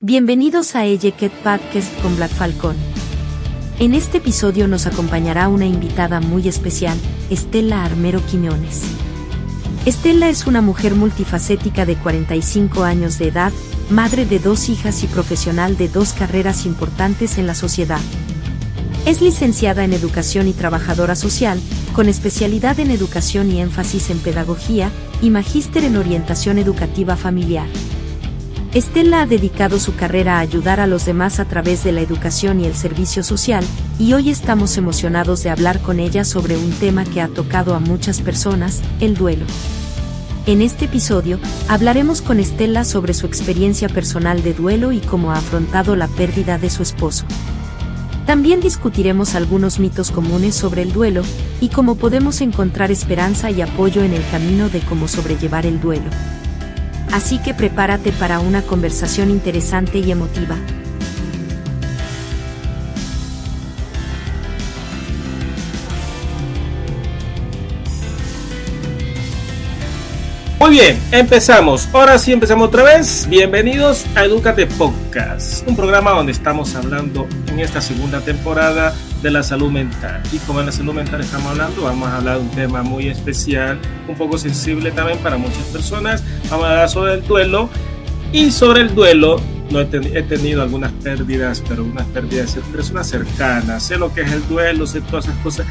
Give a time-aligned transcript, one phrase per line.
[0.00, 2.76] Bienvenidos a Ejeket Podcast con Black Falcon.
[3.80, 6.96] En este episodio nos acompañará una invitada muy especial,
[7.30, 8.82] Estela Armero Quiñones.
[9.86, 13.52] Estela es una mujer multifacética de 45 años de edad,
[13.90, 18.00] madre de dos hijas y profesional de dos carreras importantes en la sociedad.
[19.04, 21.58] Es licenciada en Educación y Trabajadora Social,
[21.92, 24.92] con especialidad en Educación y énfasis en Pedagogía,
[25.22, 27.66] y magíster en Orientación Educativa Familiar.
[28.74, 32.60] Estela ha dedicado su carrera a ayudar a los demás a través de la educación
[32.60, 33.64] y el servicio social,
[33.98, 37.80] y hoy estamos emocionados de hablar con ella sobre un tema que ha tocado a
[37.80, 39.46] muchas personas, el duelo.
[40.44, 45.38] En este episodio, hablaremos con Estela sobre su experiencia personal de duelo y cómo ha
[45.38, 47.24] afrontado la pérdida de su esposo.
[48.26, 51.22] También discutiremos algunos mitos comunes sobre el duelo
[51.62, 56.10] y cómo podemos encontrar esperanza y apoyo en el camino de cómo sobrellevar el duelo
[57.12, 60.56] así que prepárate para una conversación interesante y emotiva.
[70.58, 71.88] Muy bien, empezamos.
[71.92, 73.26] Ahora sí empezamos otra vez.
[73.28, 79.42] Bienvenidos a Educate Podcast, un programa donde estamos hablando en esta segunda temporada de la
[79.42, 80.22] salud mental.
[80.32, 83.08] Y como en la salud mental estamos hablando, vamos a hablar de un tema muy
[83.08, 86.22] especial, un poco sensible también para muchas personas.
[86.50, 87.68] Vamos a hablar sobre el duelo.
[88.32, 93.82] Y sobre el duelo, no he, tenido algunas pérdidas, pero unas pérdidas de personas cercanas.
[93.82, 95.66] Sé lo que es el duelo, sé todas esas cosas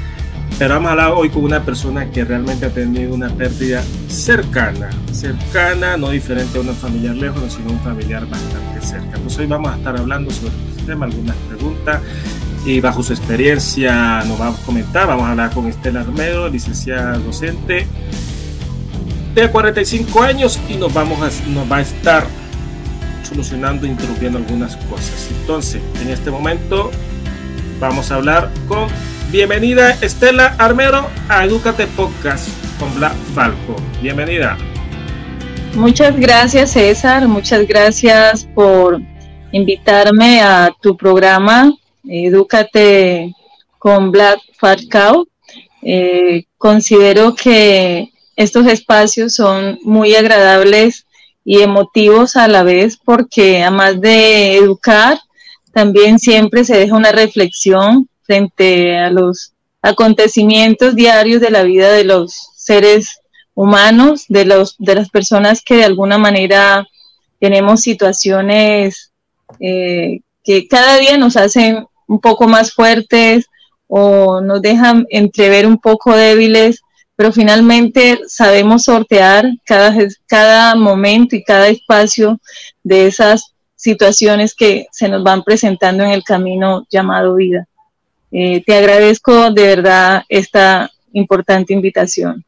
[0.59, 4.89] pero vamos a hablar hoy con una persona que realmente ha tenido una pérdida cercana,
[5.11, 9.19] cercana, no diferente a una familiar lejos, sino un familiar bastante cerca.
[9.19, 12.01] Pues hoy vamos a estar hablando sobre este tema, algunas preguntas
[12.67, 15.07] y bajo su experiencia nos va a comentar.
[15.07, 17.87] Vamos a hablar con Estela Armedo, licenciada docente
[19.33, 22.25] de 45 años y nos, vamos a, nos va a estar
[23.23, 25.29] solucionando interrumpiendo algunas cosas.
[25.39, 26.91] Entonces, en este momento
[27.79, 28.89] vamos a hablar con
[29.31, 32.49] Bienvenida Estela Armero a Educate Podcast
[32.79, 33.77] con Black Falco.
[34.01, 34.57] Bienvenida.
[35.73, 38.99] Muchas gracias César, muchas gracias por
[39.53, 41.71] invitarme a tu programa
[42.09, 43.33] Educate
[43.77, 45.27] con Black Falco.
[45.81, 51.05] Eh, considero que estos espacios son muy agradables
[51.43, 55.17] y emotivos a la vez porque además de educar,
[55.73, 62.03] también siempre se deja una reflexión frente a los acontecimientos diarios de la vida de
[62.03, 63.21] los seres
[63.53, 66.85] humanos, de, los, de las personas que de alguna manera
[67.39, 69.11] tenemos situaciones
[69.59, 73.45] eh, que cada día nos hacen un poco más fuertes
[73.87, 76.81] o nos dejan entrever un poco débiles,
[77.15, 79.93] pero finalmente sabemos sortear cada,
[80.27, 82.39] cada momento y cada espacio
[82.83, 87.67] de esas situaciones que se nos van presentando en el camino llamado vida.
[88.31, 92.43] Eh, te agradezco de verdad esta importante invitación.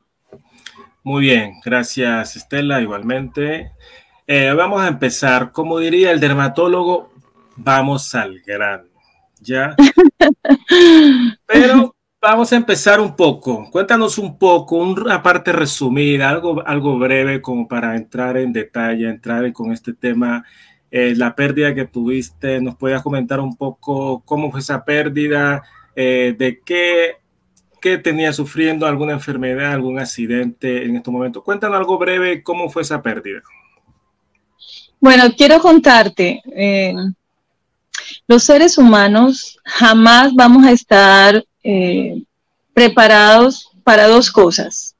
[1.03, 3.72] Muy bien, gracias Estela, igualmente.
[4.28, 7.12] Eh, vamos a empezar, como diría el dermatólogo,
[7.56, 8.88] vamos al grano,
[9.39, 9.75] ¿ya?
[11.45, 13.69] Pero vamos a empezar un poco.
[13.72, 19.51] Cuéntanos un poco, una parte resumida, algo, algo breve como para entrar en detalle, entrar
[19.53, 20.44] con este tema
[20.91, 25.61] eh, la pérdida que tuviste, nos puedes comentar un poco cómo fue esa pérdida,
[25.95, 27.17] eh, de qué,
[27.79, 31.44] qué tenía sufriendo, alguna enfermedad, algún accidente en este momento.
[31.44, 33.41] Cuéntanos algo breve, cómo fue esa pérdida.
[35.00, 36.94] Bueno, quiero contarte, eh,
[38.29, 41.44] los seres humanos jamás vamos a estar
[42.75, 44.95] preparados para dos cosas.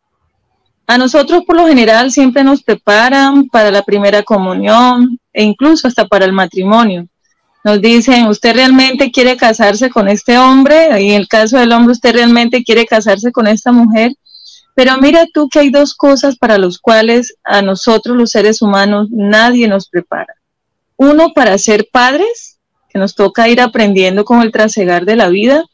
[0.88, 6.08] A nosotros por lo general siempre nos preparan para la primera comunión e incluso hasta
[6.08, 7.08] para el matrimonio.
[7.64, 11.00] Nos dicen, ¿usted realmente quiere casarse con este hombre?
[11.00, 14.12] Y en el caso del hombre, ¿usted realmente quiere casarse con esta mujer?
[14.74, 19.10] Pero mira tú que hay dos cosas para los cuales a nosotros los seres humanos
[19.12, 20.34] nadie nos prepara.
[20.96, 22.49] Uno para ser padres,
[22.90, 25.66] que nos toca ir aprendiendo con el trasegar de la vida,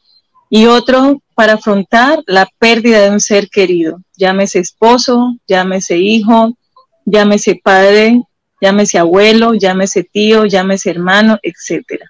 [0.48, 6.56] y otro para afrontar la pérdida de un ser querido, llámese esposo, llámese hijo,
[7.04, 8.22] llámese padre,
[8.60, 12.02] llámese abuelo, llámese tío, llámese hermano, etc.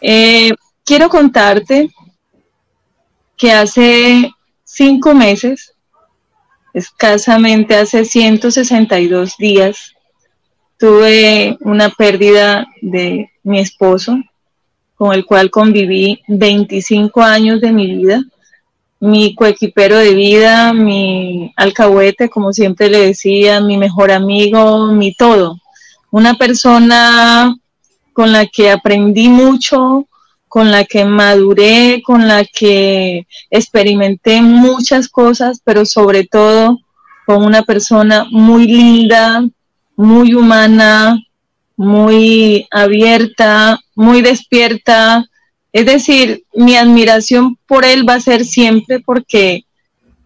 [0.00, 0.52] Eh,
[0.84, 1.90] quiero contarte
[3.36, 4.30] que hace
[4.64, 5.74] cinco meses,
[6.74, 9.94] escasamente hace 162 días,
[10.78, 14.16] tuve una pérdida de mi esposo,
[14.96, 18.22] con el cual conviví 25 años de mi vida
[19.00, 25.56] mi coequipero de vida, mi alcahuete, como siempre le decía, mi mejor amigo, mi todo.
[26.10, 27.56] Una persona
[28.12, 30.06] con la que aprendí mucho,
[30.48, 36.78] con la que maduré, con la que experimenté muchas cosas, pero sobre todo
[37.24, 39.42] con una persona muy linda,
[39.96, 41.18] muy humana,
[41.80, 45.24] muy abierta, muy despierta.
[45.72, 49.64] Es decir, mi admiración por él va a ser siempre porque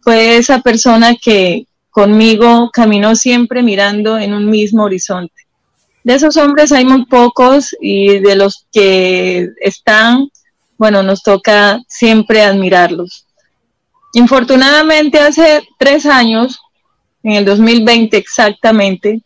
[0.01, 5.47] fue esa persona que conmigo caminó siempre mirando en un mismo horizonte.
[6.03, 10.29] De esos hombres hay muy pocos y de los que están,
[10.77, 13.27] bueno, nos toca siempre admirarlos.
[14.15, 16.59] Infortunadamente hace tres años,
[17.23, 19.23] en el 2020 exactamente,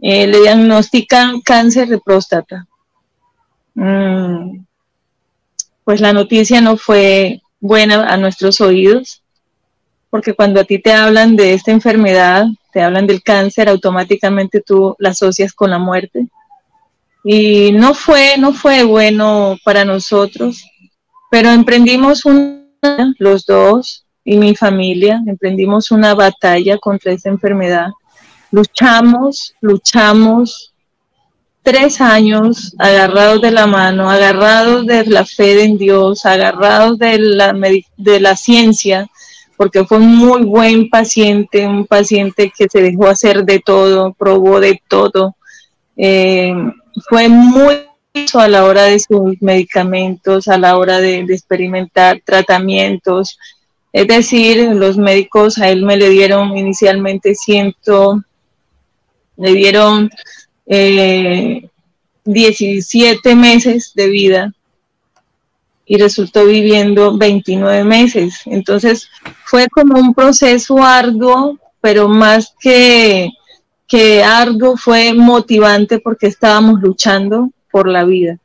[0.00, 2.66] eh, le diagnostican cáncer de próstata.
[3.74, 4.64] Mm,
[5.84, 9.22] pues la noticia no fue buena a nuestros oídos,
[10.10, 14.94] porque cuando a ti te hablan de esta enfermedad, te hablan del cáncer, automáticamente tú
[14.98, 16.28] la asocias con la muerte.
[17.24, 20.64] Y no fue, no fue bueno para nosotros,
[21.30, 22.64] pero emprendimos una,
[23.18, 27.88] los dos y mi familia, emprendimos una batalla contra esa enfermedad.
[28.50, 30.72] Luchamos, luchamos
[31.62, 37.54] tres años agarrados de la mano, agarrados de la fe en Dios, agarrados de la,
[37.96, 39.06] de la ciencia,
[39.56, 44.60] porque fue un muy buen paciente, un paciente que se dejó hacer de todo, probó
[44.60, 45.36] de todo.
[45.96, 46.54] Eh,
[47.10, 47.88] fue muy
[48.34, 53.38] a la hora de sus medicamentos, a la hora de, experimentar tratamientos.
[53.92, 58.22] Es decir, los médicos a él me le dieron inicialmente ciento,
[59.38, 60.10] le dieron
[60.66, 61.70] 17
[63.30, 64.52] eh, meses de vida
[65.86, 68.42] y resultó viviendo 29 meses.
[68.44, 69.08] Entonces
[69.44, 73.30] fue como un proceso arduo, pero más que,
[73.86, 78.38] que arduo fue motivante porque estábamos luchando por la vida.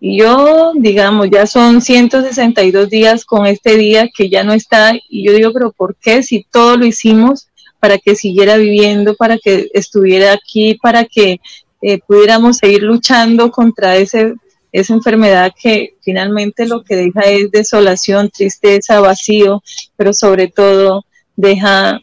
[0.00, 5.26] Y yo, digamos, ya son 162 días con este día que ya no está, y
[5.26, 7.48] yo digo, pero ¿por qué si todo lo hicimos
[7.80, 11.40] para que siguiera viviendo, para que estuviera aquí, para que
[11.82, 14.34] eh, pudiéramos seguir luchando contra ese
[14.72, 19.62] esa enfermedad que finalmente lo que deja es desolación, tristeza, vacío,
[19.96, 21.98] pero sobre todo deja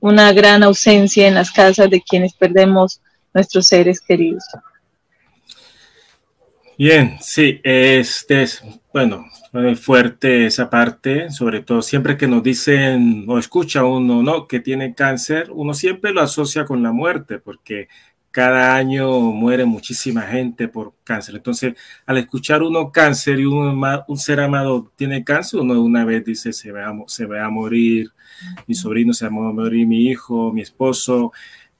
[0.00, 3.00] una gran ausencia en las casas de quienes perdemos
[3.32, 4.42] nuestros seres queridos.
[6.76, 9.26] Bien, sí, este es, bueno,
[9.80, 14.46] fuerte esa parte, sobre todo siempre que nos dicen o escucha uno, ¿no?
[14.46, 17.88] Que tiene cáncer, uno siempre lo asocia con la muerte, porque
[18.30, 21.36] cada año muere muchísima gente por cáncer.
[21.36, 21.74] Entonces,
[22.06, 26.52] al escuchar uno cáncer y un, un ser amado tiene cáncer, uno una vez dice,
[26.52, 28.10] se va, a, se va a morir
[28.66, 31.32] mi sobrino, se va a morir mi hijo, mi esposo,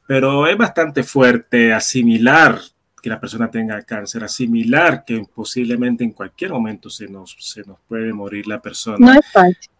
[0.06, 2.60] pero es bastante fuerte asimilar
[3.02, 7.78] que la persona tenga cáncer, asimilar que posiblemente en cualquier momento se nos, se nos
[7.88, 8.96] puede morir la persona.
[8.98, 9.70] No es fácil.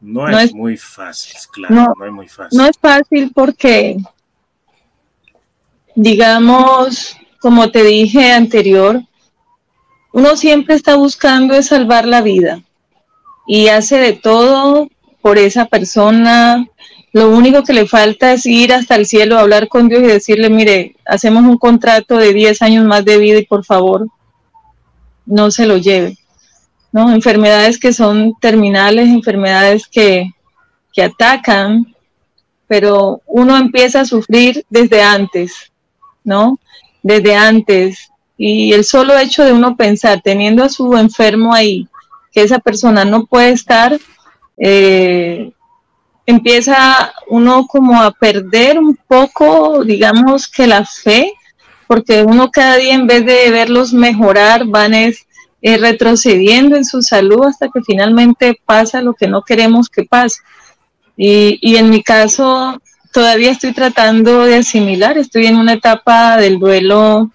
[0.00, 2.58] No, es, muy fácil, claro, no es muy fácil.
[2.58, 3.96] No es fácil porque
[5.94, 9.00] digamos, como te dije anterior,
[10.12, 12.62] uno siempre está buscando es salvar la vida
[13.46, 14.88] y hace de todo
[15.22, 16.66] por esa persona.
[17.14, 20.50] Lo único que le falta es ir hasta el cielo, hablar con Dios y decirle,
[20.50, 24.08] mire, hacemos un contrato de 10 años más de vida y por favor,
[25.24, 26.18] no se lo lleve.
[26.90, 27.12] ¿no?
[27.12, 30.28] Enfermedades que son terminales, enfermedades que,
[30.92, 31.94] que atacan,
[32.66, 35.70] pero uno empieza a sufrir desde antes.
[36.24, 36.58] ¿no?
[37.00, 38.10] Desde antes.
[38.36, 41.86] Y el solo hecho de uno pensar, teniendo a su enfermo ahí,
[42.32, 43.96] que esa persona no puede estar,
[44.58, 45.52] eh,
[46.26, 51.32] empieza uno como a perder un poco, digamos que la fe,
[51.86, 55.26] porque uno cada día en vez de verlos mejorar, van es,
[55.60, 60.40] eh, retrocediendo en su salud hasta que finalmente pasa lo que no queremos que pase.
[61.16, 62.80] Y, y en mi caso,
[63.12, 67.30] todavía estoy tratando de asimilar, estoy en una etapa del duelo,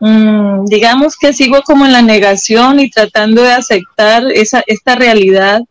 [0.00, 5.62] mm, digamos que sigo como en la negación y tratando de aceptar esa, esta realidad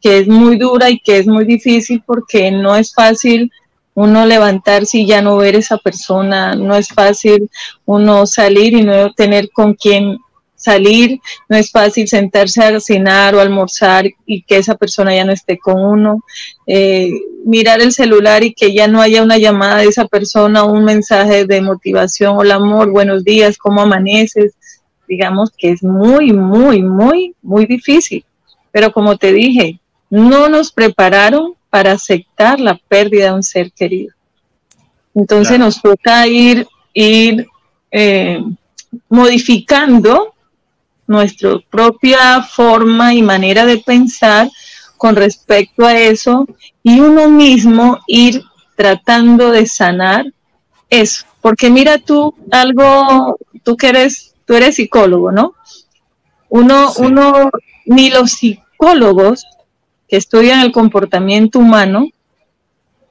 [0.00, 3.50] que es muy dura y que es muy difícil porque no es fácil
[3.94, 7.50] uno levantarse y ya no ver esa persona, no es fácil
[7.86, 10.18] uno salir y no tener con quien
[10.54, 15.32] salir, no es fácil sentarse a cenar o almorzar y que esa persona ya no
[15.32, 16.24] esté con uno,
[16.66, 17.10] eh,
[17.44, 21.46] mirar el celular y que ya no haya una llamada de esa persona, un mensaje
[21.46, 24.54] de motivación, hola amor, buenos días, ¿cómo amaneces?
[25.08, 28.24] Digamos que es muy, muy, muy, muy difícil.
[28.72, 29.80] Pero como te dije,
[30.16, 34.14] no nos prepararon para aceptar la pérdida de un ser querido.
[35.14, 37.46] Entonces nos toca ir, ir
[37.90, 38.42] eh,
[39.10, 40.34] modificando
[41.06, 44.48] nuestra propia forma y manera de pensar
[44.96, 46.46] con respecto a eso
[46.82, 48.42] y uno mismo ir
[48.74, 50.24] tratando de sanar
[50.88, 51.26] eso.
[51.42, 55.54] Porque mira tú algo, tú que eres, tú eres psicólogo, ¿no?
[56.48, 57.50] Uno, uno,
[57.84, 59.44] ni los psicólogos
[60.08, 62.08] que estudian el comportamiento humano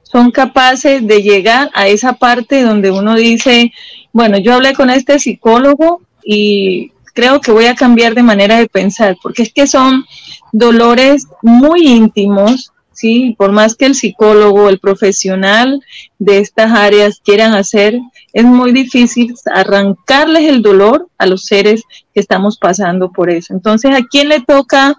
[0.03, 3.73] son capaces de llegar a esa parte donde uno dice,
[4.13, 8.67] bueno, yo hablé con este psicólogo y creo que voy a cambiar de manera de
[8.67, 10.05] pensar, porque es que son
[10.51, 13.35] dolores muy íntimos, ¿sí?
[13.37, 15.81] Por más que el psicólogo, el profesional
[16.19, 17.99] de estas áreas quieran hacer,
[18.31, 21.83] es muy difícil arrancarles el dolor a los seres
[22.13, 23.53] que estamos pasando por eso.
[23.53, 24.97] Entonces, ¿a quién le toca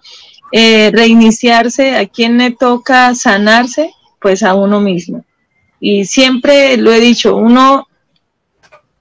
[0.52, 1.96] eh, reiniciarse?
[1.96, 3.90] ¿A quién le toca sanarse?
[4.20, 5.24] Pues a uno mismo.
[5.80, 7.86] Y siempre lo he dicho, uno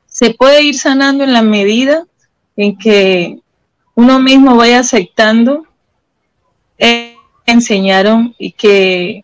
[0.08, 2.06] se puede ir sanando en la medida
[2.56, 3.40] en que
[3.96, 5.66] uno mismo vaya aceptando,
[6.78, 9.24] eh, enseñaron y que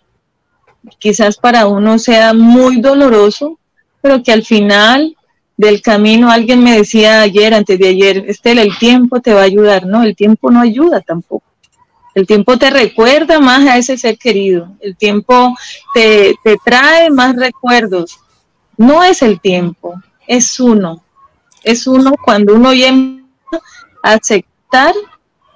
[1.00, 3.60] quizás para uno sea muy doloroso,
[4.02, 5.16] pero que al final
[5.58, 9.46] del camino alguien me decía ayer, antes de ayer, Estela, el tiempo te va a
[9.46, 11.51] ayudar, no, el tiempo no ayuda tampoco.
[12.14, 15.56] El tiempo te recuerda más a ese ser querido, el tiempo
[15.94, 18.20] te, te trae más recuerdos.
[18.78, 21.04] No es el tiempo, es uno.
[21.64, 22.94] Es uno cuando uno ya
[24.04, 24.94] aceptar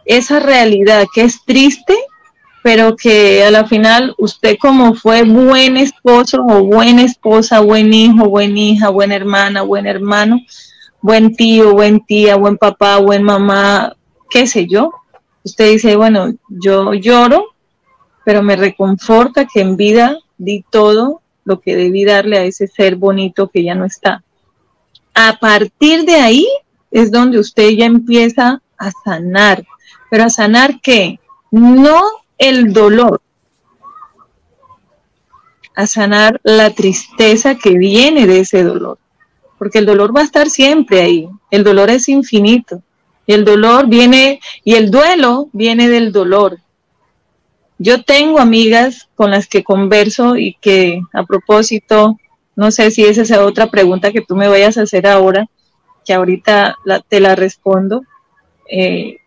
[0.05, 1.95] esa realidad que es triste,
[2.63, 8.29] pero que a la final usted como fue buen esposo o buena esposa, buen hijo,
[8.29, 10.41] buena hija, buena hermana, buen hermano,
[11.01, 13.95] buen tío, buen tía, buen papá, buen mamá,
[14.29, 14.91] qué sé yo.
[15.45, 17.53] Usted dice, bueno, yo lloro,
[18.25, 22.95] pero me reconforta que en vida di todo lo que debí darle a ese ser
[22.95, 24.23] bonito que ya no está.
[25.13, 26.47] A partir de ahí
[26.89, 29.63] es donde usted ya empieza a sanar.
[30.09, 31.19] Pero a sanar qué?
[31.51, 32.01] No
[32.39, 33.21] el dolor,
[35.75, 38.97] a sanar la tristeza que viene de ese dolor.
[39.59, 41.29] Porque el dolor va a estar siempre ahí.
[41.51, 42.81] El dolor es infinito.
[43.27, 46.59] El dolor viene, y el duelo viene del dolor.
[47.77, 52.17] Yo tengo amigas con las que converso y que a propósito,
[52.55, 55.47] no sé si esa es otra pregunta que tú me vayas a hacer ahora,
[56.05, 56.77] que ahorita
[57.09, 58.03] te la respondo,
[58.69, 59.17] eh,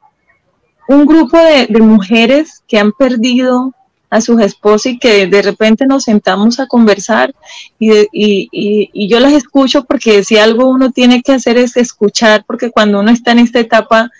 [0.88, 3.74] un grupo de, mujeres que han perdido
[4.10, 7.34] a sus esposas y que de repente nos sentamos a conversar
[7.78, 13.00] y, yo las escucho porque si algo uno tiene que hacer es escuchar, porque cuando
[13.00, 14.10] uno está en esta etapa,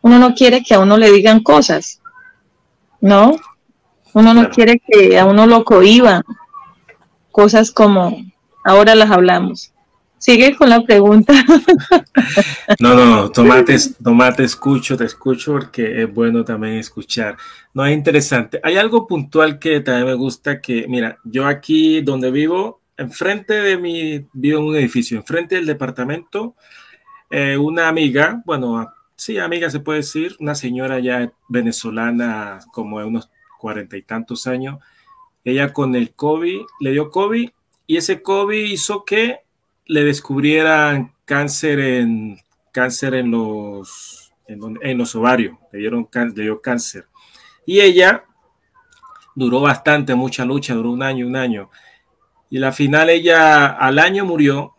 [0.00, 2.00] uno no quiere que a uno le digan cosas,
[3.00, 3.36] ¿no?
[4.14, 6.22] Uno no quiere que a uno lo cohiban,
[7.30, 8.16] cosas como
[8.64, 9.73] ahora las hablamos.
[10.24, 11.34] Sigue con la pregunta.
[12.80, 17.36] No, no, no, tomate, tomate, escucho, te escucho porque es bueno también escuchar.
[17.74, 18.58] No, es interesante.
[18.62, 23.76] Hay algo puntual que también me gusta que, mira, yo aquí donde vivo, enfrente de
[23.76, 26.54] mi, vivo en un edificio, enfrente del departamento,
[27.30, 33.04] eh, una amiga, bueno, sí, amiga se puede decir, una señora ya venezolana como de
[33.04, 34.78] unos cuarenta y tantos años,
[35.44, 37.50] ella con el COVID, le dio COVID
[37.86, 39.44] y ese COVID hizo que
[39.86, 42.38] le descubrieran cáncer en,
[42.72, 47.06] cáncer en, los, en, los ovarios, le, dieron, le dio cáncer.
[47.66, 48.24] Y ella
[49.34, 51.70] duró bastante, mucha lucha, duró un año, un año.
[52.50, 54.72] Y la final ella al año murió.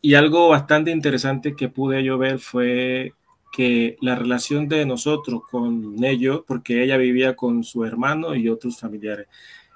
[0.00, 3.14] Y algo bastante interesante que pude yo ver fue
[3.52, 8.78] que la relación de nosotros con ellos, porque ella vivía con su hermano y otros
[8.78, 9.26] familiares,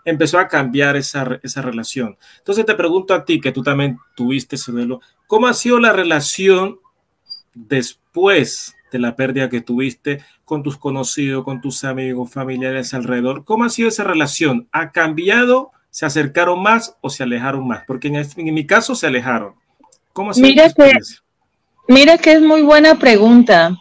[0.04, 2.16] empezó a cambiar esa, esa relación.
[2.38, 5.92] Entonces te pregunto a ti, que tú también tuviste ese duelo, ¿cómo ha sido la
[5.92, 6.78] relación
[7.54, 13.44] después de la pérdida que tuviste con tus conocidos, con tus amigos, familiares alrededor?
[13.44, 14.68] ¿Cómo ha sido esa relación?
[14.72, 15.72] ¿Ha cambiado?
[15.90, 17.84] ¿Se acercaron más o se alejaron más?
[17.86, 19.54] Porque en, en mi caso se alejaron.
[20.12, 20.92] ¿Cómo ha sido mira que,
[21.88, 23.78] mira que es muy buena pregunta.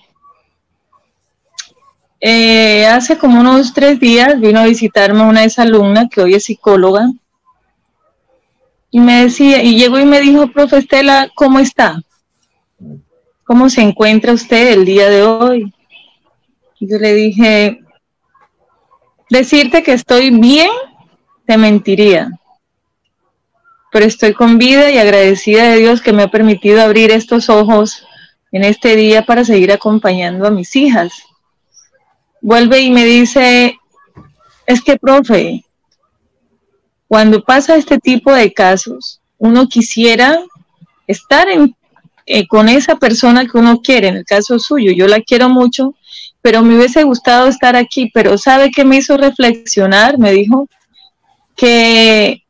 [2.24, 7.10] Eh, hace como unos tres días vino a visitarme una alumna que hoy es psicóloga
[8.92, 12.04] y me decía, y llegó y me dijo, profe Estela, ¿cómo está?
[13.44, 15.74] ¿Cómo se encuentra usted el día de hoy?
[16.80, 17.80] Yo le dije,
[19.30, 20.70] decirte que estoy bien,
[21.48, 22.30] te mentiría,
[23.92, 28.06] pero estoy con vida y agradecida de Dios que me ha permitido abrir estos ojos
[28.52, 31.12] en este día para seguir acompañando a mis hijas
[32.42, 33.80] vuelve y me dice,
[34.66, 35.64] es que, profe,
[37.08, 40.40] cuando pasa este tipo de casos, uno quisiera
[41.08, 41.48] estar
[42.26, 45.96] eh, con esa persona que uno quiere, en el caso suyo, yo la quiero mucho,
[46.42, 50.18] pero me hubiese gustado estar aquí, pero ¿sabe qué me hizo reflexionar?
[50.18, 50.68] Me dijo
[51.56, 52.44] que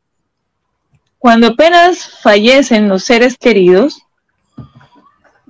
[1.18, 4.02] cuando apenas fallecen los seres queridos,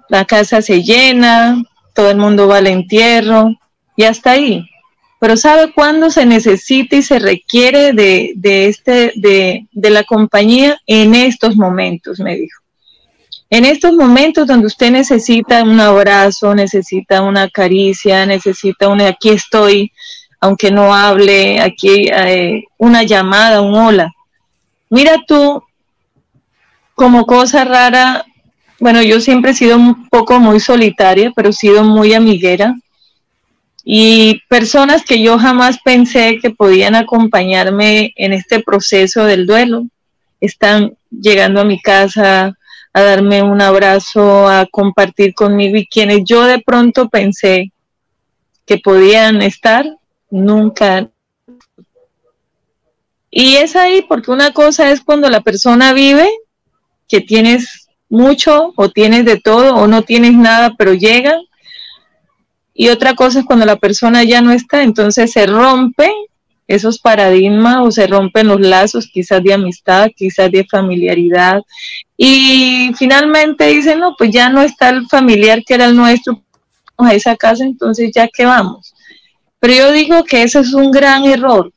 [0.08, 1.62] la casa se llena,
[1.94, 3.56] todo el mundo va al entierro
[3.96, 4.68] y hasta ahí.
[5.20, 8.34] Pero ¿sabe cuándo se necesita y se requiere de,
[8.66, 10.80] este, de, de la compañía?
[10.86, 12.62] En estos momentos, me dijo.
[13.48, 19.92] En estos momentos donde usted necesita un abrazo, necesita una caricia, necesita un aquí estoy,
[20.40, 24.10] aunque no hable, aquí eh, una llamada, un hola.
[24.88, 25.62] Mira tú,
[26.94, 28.24] como cosa rara,
[28.80, 32.74] bueno, yo siempre he sido un poco muy solitaria, pero he sido muy amiguera.
[33.84, 39.86] Y personas que yo jamás pensé que podían acompañarme en este proceso del duelo,
[40.40, 42.56] están llegando a mi casa
[42.92, 47.72] a darme un abrazo, a compartir conmigo y quienes yo de pronto pensé
[48.66, 49.86] que podían estar,
[50.30, 51.08] nunca.
[53.30, 56.28] Y es ahí porque una cosa es cuando la persona vive,
[57.08, 61.38] que tienes mucho o tienes de todo o no tienes nada, pero llega.
[62.74, 66.10] Y otra cosa es cuando la persona ya no está, entonces se rompe
[66.66, 71.60] esos paradigmas o se rompen los lazos quizás de amistad, quizás de familiaridad.
[72.16, 76.42] Y finalmente dicen, no, pues ya no está el familiar que era el nuestro
[76.96, 78.94] a esa casa, entonces ya que vamos.
[79.60, 81.72] Pero yo digo que ese es un gran error,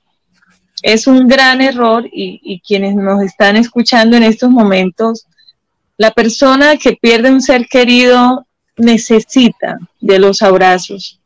[0.81, 5.25] es un gran error y, y quienes nos están escuchando en estos momentos,
[5.97, 8.44] la persona que pierde un ser querido
[8.77, 11.19] necesita de los abrazos,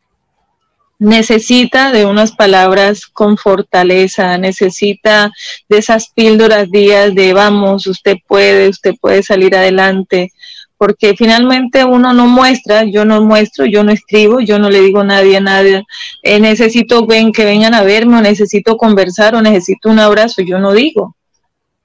[1.00, 5.32] necesita de unas palabras con fortaleza, necesita
[5.70, 10.32] de esas píldoras días de vamos, usted puede, usted puede salir adelante,
[10.78, 15.02] porque finalmente uno no muestra, yo no muestro, yo no escribo, yo no le digo
[15.02, 15.84] a nadie a nadie,
[16.24, 20.60] eh, necesito ven, que vengan a verme, o necesito conversar, o necesito un abrazo, yo
[20.60, 21.16] no digo.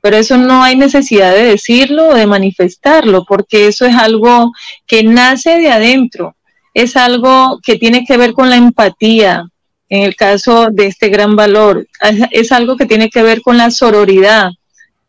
[0.05, 4.53] Pero eso no hay necesidad de decirlo o de manifestarlo, porque eso es algo
[4.87, 6.37] que nace de adentro,
[6.75, 9.47] es algo que tiene que ver con la empatía,
[9.88, 11.88] en el caso de este gran valor,
[12.33, 14.51] es algo que tiene que ver con la sororidad,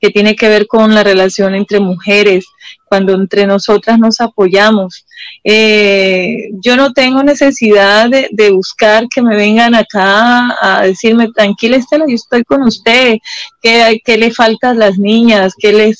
[0.06, 2.46] que tiene que ver con la relación entre mujeres,
[2.86, 5.08] cuando entre nosotras nos apoyamos.
[5.44, 12.06] Eh, yo no tengo necesidad de, buscar que me vengan acá a decirme, tranquila Estela,
[12.08, 13.18] yo estoy con usted,
[13.64, 15.54] ¿qué, qué le falta a las niñas?
[15.58, 15.98] ¿Qué les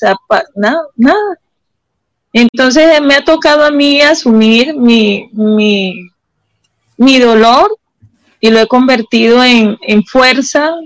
[0.54, 1.38] Nada, nada.
[2.32, 6.10] Entonces me ha tocado a mí asumir mi, mi,
[6.96, 7.76] mi dolor
[8.40, 10.76] y lo he convertido en, en fuerza,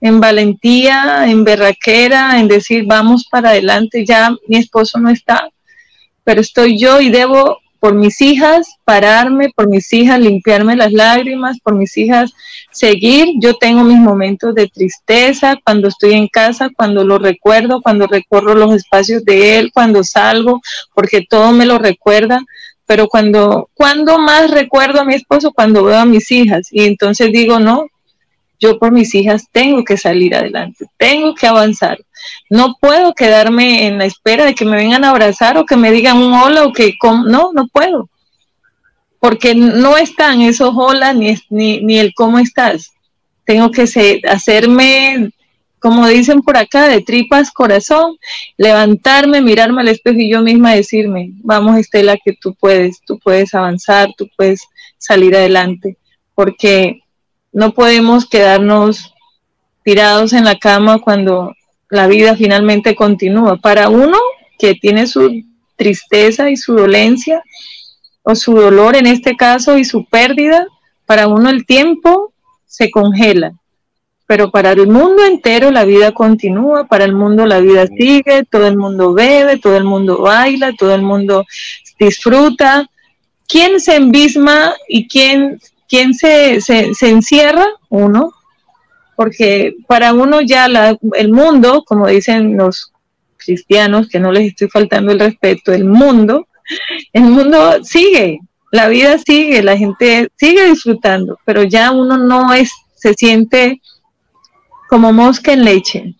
[0.00, 5.48] en valentía, en berraquera, en decir vamos para adelante, ya mi esposo no está,
[6.24, 11.58] pero estoy yo y debo por mis hijas pararme, por mis hijas limpiarme las lágrimas,
[11.60, 12.30] por mis hijas
[12.70, 13.28] seguir.
[13.40, 18.54] Yo tengo mis momentos de tristeza cuando estoy en casa, cuando lo recuerdo, cuando recorro
[18.54, 20.60] los espacios de él, cuando salgo,
[20.94, 22.40] porque todo me lo recuerda.
[22.84, 26.68] Pero cuando, cuando más recuerdo a mi esposo, cuando veo a mis hijas.
[26.70, 27.86] Y entonces digo, no,
[28.60, 31.98] yo por mis hijas tengo que salir adelante, tengo que avanzar.
[32.50, 35.90] No puedo quedarme en la espera de que me vengan a abrazar o que me
[35.90, 38.10] digan un hola o que no, no puedo.
[39.18, 42.90] Porque no están esos hola ni, ni, el cómo estás.
[43.44, 43.82] Tengo que
[44.28, 45.30] hacerme,
[45.78, 48.16] como dicen por acá, de tripas corazón,
[48.58, 53.54] levantarme, mirarme al espejo y yo misma decirme, vamos Estela, que tú puedes, tú puedes
[53.54, 54.60] avanzar, tú puedes
[54.98, 55.96] salir adelante.
[56.34, 57.00] Porque
[57.52, 59.14] no podemos quedarnos
[59.84, 61.54] tirados en la cama cuando
[61.88, 63.56] la vida finalmente continúa.
[63.56, 64.18] Para uno
[64.58, 65.42] que tiene su
[65.76, 67.42] tristeza y su dolencia,
[68.22, 70.66] o su dolor en este caso y su pérdida,
[71.06, 72.32] para uno el tiempo
[72.66, 73.52] se congela.
[74.26, 78.66] Pero para el mundo entero la vida continúa, para el mundo la vida sigue, todo
[78.68, 81.44] el mundo bebe, todo el mundo baila, todo el mundo
[81.98, 82.88] disfruta.
[83.48, 85.58] ¿Quién se embisma y quién
[85.90, 87.66] ¿Quién se, se, encierra?
[87.88, 88.32] Uno,
[89.16, 90.66] porque para uno ya
[91.14, 92.92] el mundo, como dicen los
[93.36, 96.46] cristianos, que no les estoy faltando el respeto, el mundo,
[97.12, 98.38] el mundo sigue,
[98.70, 103.80] la vida sigue, la gente sigue disfrutando, pero ya uno no es, se siente
[104.88, 106.14] como mosca en leche,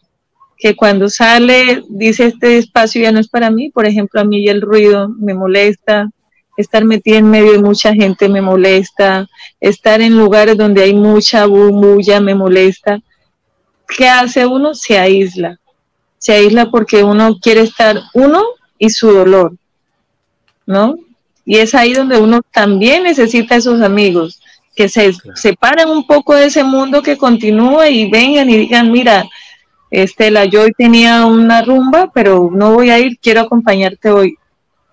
[0.59, 4.49] que cuando sale dice este espacio ya no es para mí, por ejemplo, a mí
[4.49, 6.11] el ruido me molesta,
[6.61, 9.29] estar metida en medio de mucha gente me molesta,
[9.61, 13.01] estar en lugares donde hay mucha bulla me molesta.
[13.89, 14.75] ¿Qué hace uno?
[14.75, 15.59] Se aísla.
[16.19, 18.43] Se aísla porque uno quiere estar uno
[18.79, 19.53] y su dolor.
[20.71, 20.95] ¿no?
[21.45, 24.41] Y es ahí donde uno también necesita esos amigos,
[24.77, 29.29] que se separen un poco de ese mundo que continúa y vengan y digan, mira,
[29.91, 34.37] Estela, yo hoy tenía una rumba, pero no voy a ir, quiero acompañarte hoy.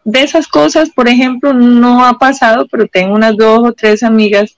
[0.09, 4.55] De esas cosas, por ejemplo, no ha pasado, pero tengo unas dos o tres amigas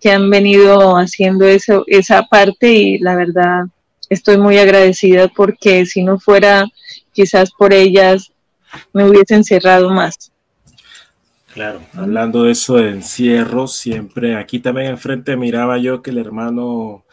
[0.00, 3.66] que han venido haciendo eso, esa parte y la verdad
[4.10, 6.66] estoy muy agradecida porque si no fuera
[7.12, 8.32] quizás por ellas
[8.92, 10.32] me hubiesen cerrado más.
[11.54, 17.04] Claro, hablando de eso de encierro, siempre aquí también enfrente miraba yo que el hermano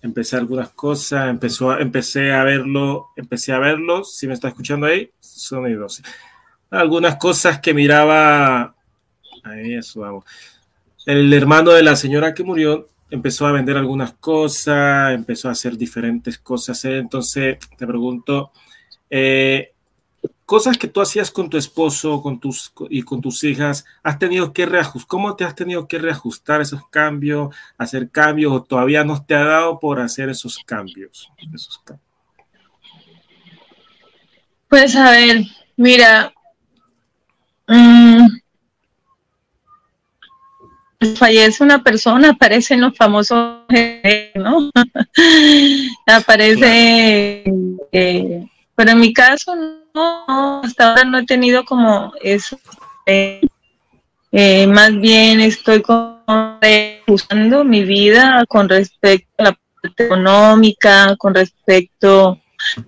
[0.00, 4.86] empecé algunas cosas, empezó a, empecé a verlo, empecé a verlo, si me está escuchando
[4.86, 6.00] ahí, sonidos.
[6.70, 8.74] Algunas cosas que miraba,
[9.42, 10.24] ahí eso vamos.
[11.04, 15.76] El hermano de la señora que murió empezó a vender algunas cosas, empezó a hacer
[15.76, 16.84] diferentes cosas.
[16.84, 18.52] Entonces, te pregunto,
[19.08, 19.72] eh,
[20.44, 24.52] cosas que tú hacías con tu esposo con tus, y con tus hijas, ¿has tenido
[24.52, 25.08] que reajustar?
[25.08, 29.44] ¿Cómo te has tenido que reajustar esos cambios, hacer cambios o todavía no te ha
[29.44, 31.30] dado por hacer esos cambios?
[34.68, 35.44] Pues a ver,
[35.76, 36.32] mira,
[37.70, 38.26] mmm,
[41.16, 43.60] fallece una persona, aparecen los famosos,
[44.34, 44.70] ¿no?
[46.06, 47.44] Aparece,
[47.92, 49.54] eh, pero en mi caso
[49.94, 52.58] no, hasta ahora no he tenido como eso.
[53.06, 53.40] Eh,
[54.32, 55.82] eh, más bien estoy
[57.06, 62.38] usando mi vida con respecto a la parte económica, con respecto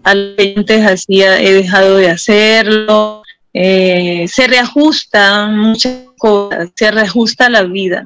[0.04, 3.21] a lo que antes hacía, he dejado de hacerlo.
[3.54, 8.04] Eh, se reajusta muchas cosas, se reajusta la vida,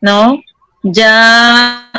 [0.00, 0.40] ¿no?
[0.82, 1.90] Ya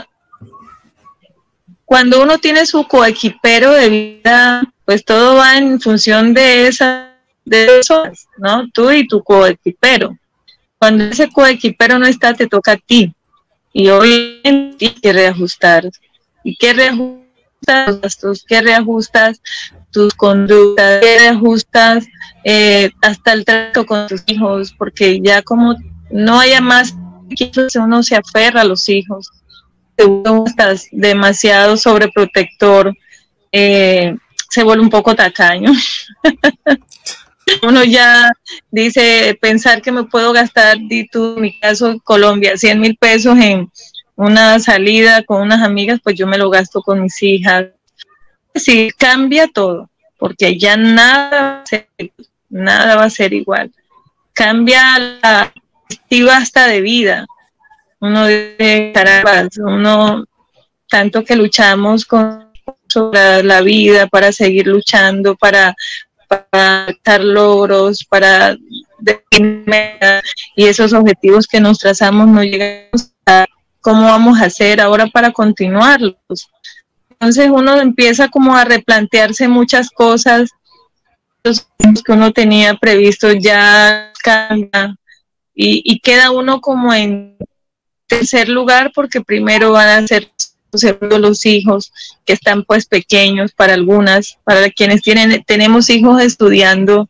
[1.85, 7.11] cuando uno tiene su coequipero de vida, pues todo va en función de esa
[7.45, 7.81] de
[8.37, 8.69] ¿no?
[8.71, 10.17] Tú y tu coequipero.
[10.77, 13.13] Cuando ese coequipero no está, te toca a ti.
[13.73, 15.89] Y hoy en ti que reajustar.
[16.43, 19.41] ¿Y qué reajustas tus, qué reajustas
[19.91, 22.05] tus conductas, qué reajustas
[22.43, 25.75] eh, hasta el trato con tus hijos, porque ya como
[26.09, 26.95] no haya más,
[27.75, 29.29] uno se aferra a los hijos,
[29.97, 32.93] uno estás demasiado sobreprotector,
[33.51, 34.15] eh,
[34.49, 35.71] se vuelve un poco tacaño.
[37.63, 38.31] Uno ya
[38.69, 43.37] dice, pensar que me puedo gastar, di tú, en mi caso, Colombia, 100 mil pesos
[43.37, 43.69] en
[44.15, 47.65] una salida con unas amigas, pues yo me lo gasto con mis hijas.
[48.55, 51.87] Sí, cambia todo, porque ya nada va a ser,
[52.49, 53.71] nada va a ser igual.
[54.33, 55.53] Cambia la
[55.87, 57.25] perspectiva hasta de vida.
[57.99, 60.25] Uno de carambas, uno
[60.89, 62.51] tanto que luchamos con
[62.87, 65.73] sobre la vida, para seguir luchando, para,
[66.27, 68.57] para dar logros, para
[70.55, 73.45] y esos objetivos que nos trazamos no llegamos a
[73.79, 76.49] cómo vamos a hacer ahora para continuarlos.
[77.21, 80.49] Entonces uno empieza como a replantearse muchas cosas,
[81.43, 84.11] que uno tenía previsto ya
[85.53, 87.37] y, y queda uno como en
[88.07, 90.31] tercer lugar porque primero van a ser
[91.19, 91.93] los hijos
[92.25, 97.07] que están pues pequeños para algunas, para quienes tienen, tenemos hijos estudiando,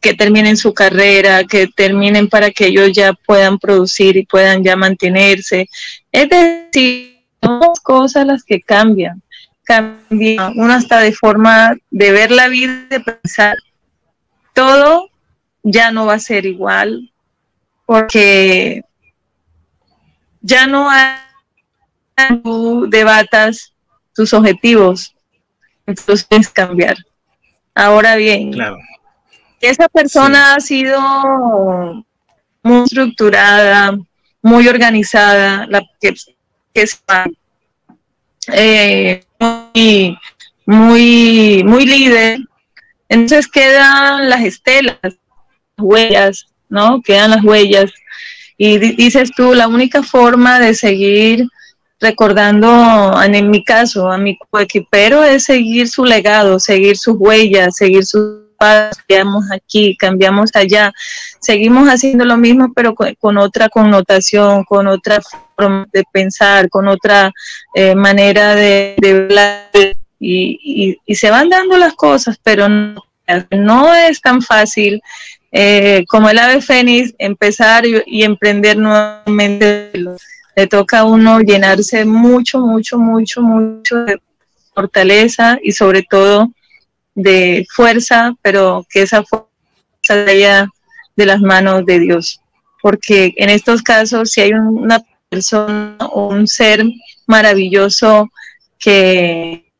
[0.00, 4.76] que terminen su carrera, que terminen para que ellos ya puedan producir y puedan ya
[4.76, 5.68] mantenerse.
[6.12, 7.15] Es decir,
[7.46, 9.22] son cosas las que cambian.
[9.64, 13.56] Cambia uno hasta de forma de ver la vida, de pensar.
[14.52, 15.10] Todo
[15.62, 17.12] ya no va a ser igual
[17.84, 18.82] porque
[20.40, 21.16] ya no hay
[22.42, 23.72] tú debatas
[24.14, 25.14] tus objetivos,
[25.86, 26.96] entonces cambiar.
[27.74, 28.54] Ahora bien,
[29.60, 32.04] esa persona ha sido
[32.62, 33.96] muy estructurada,
[34.42, 36.14] muy organizada, la que,
[36.82, 37.02] es
[38.52, 40.18] eh, muy,
[40.66, 42.38] muy, muy líder.
[43.08, 45.14] Entonces quedan las estelas, las
[45.78, 47.00] huellas, ¿no?
[47.02, 47.92] Quedan las huellas.
[48.58, 51.46] Y dices tú, la única forma de seguir
[52.00, 58.04] recordando, en mi caso, a mi coequipero es seguir su legado, seguir sus huellas, seguir
[58.04, 60.92] sus pasos, cambiamos aquí, cambiamos allá,
[61.40, 65.20] seguimos haciendo lo mismo, pero con, otra connotación, con otra
[65.56, 67.32] forma de pensar, con otra
[67.74, 69.70] eh, manera de, hablar,
[70.18, 75.00] y, se van dando las cosas, pero no, es tan fácil
[75.52, 79.92] eh, como el ave fénix empezar y emprender nuevamente.
[80.56, 84.18] Le toca a uno llenarse mucho, mucho, mucho, mucho de
[84.74, 86.50] fortaleza y sobre todo
[87.16, 89.48] de fuerza, pero que esa fuerza
[90.08, 90.68] vaya
[91.16, 92.40] de las manos de Dios.
[92.80, 96.84] Porque en estos casos, si hay una persona o un ser
[97.26, 98.30] maravilloso
[98.78, 99.72] que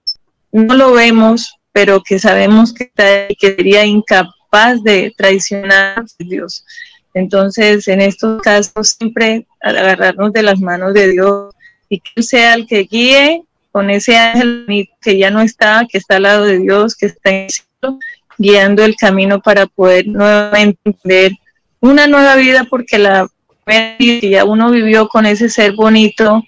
[0.51, 2.91] no lo vemos, pero que sabemos que,
[3.39, 6.65] que incapaz de traicionar a Dios.
[7.13, 11.55] Entonces, en estos casos, siempre agarrarnos de las manos de Dios
[11.89, 13.43] y que sea el que guíe
[13.77, 17.29] con ese ángel que ya no está, que está al lado de Dios, que está
[17.29, 17.99] en el cielo,
[18.39, 21.33] guiando el camino para poder nuevamente entender
[21.79, 23.29] una nueva vida, porque la
[23.67, 26.43] vida que ya uno vivió con ese ser bonito,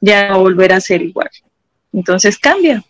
[0.00, 1.30] ya no volverá a ser igual.
[1.92, 2.82] Entonces cambia.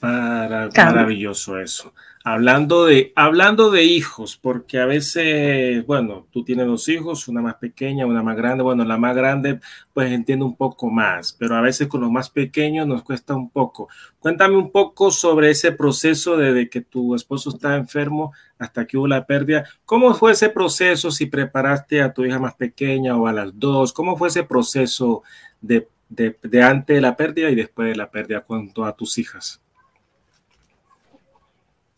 [0.00, 1.92] Maravilloso eso.
[2.26, 7.56] Hablando de, hablando de hijos, porque a veces, bueno, tú tienes dos hijos, una más
[7.56, 8.62] pequeña, una más grande.
[8.62, 9.60] Bueno, la más grande,
[9.92, 13.50] pues entiende un poco más, pero a veces con los más pequeños nos cuesta un
[13.50, 13.90] poco.
[14.20, 19.06] Cuéntame un poco sobre ese proceso desde que tu esposo está enfermo hasta que hubo
[19.06, 19.66] la pérdida.
[19.84, 23.92] ¿Cómo fue ese proceso si preparaste a tu hija más pequeña o a las dos?
[23.92, 25.24] ¿Cómo fue ese proceso
[25.60, 29.18] de, de, de antes de la pérdida y después de la pérdida con todas tus
[29.18, 29.60] hijas?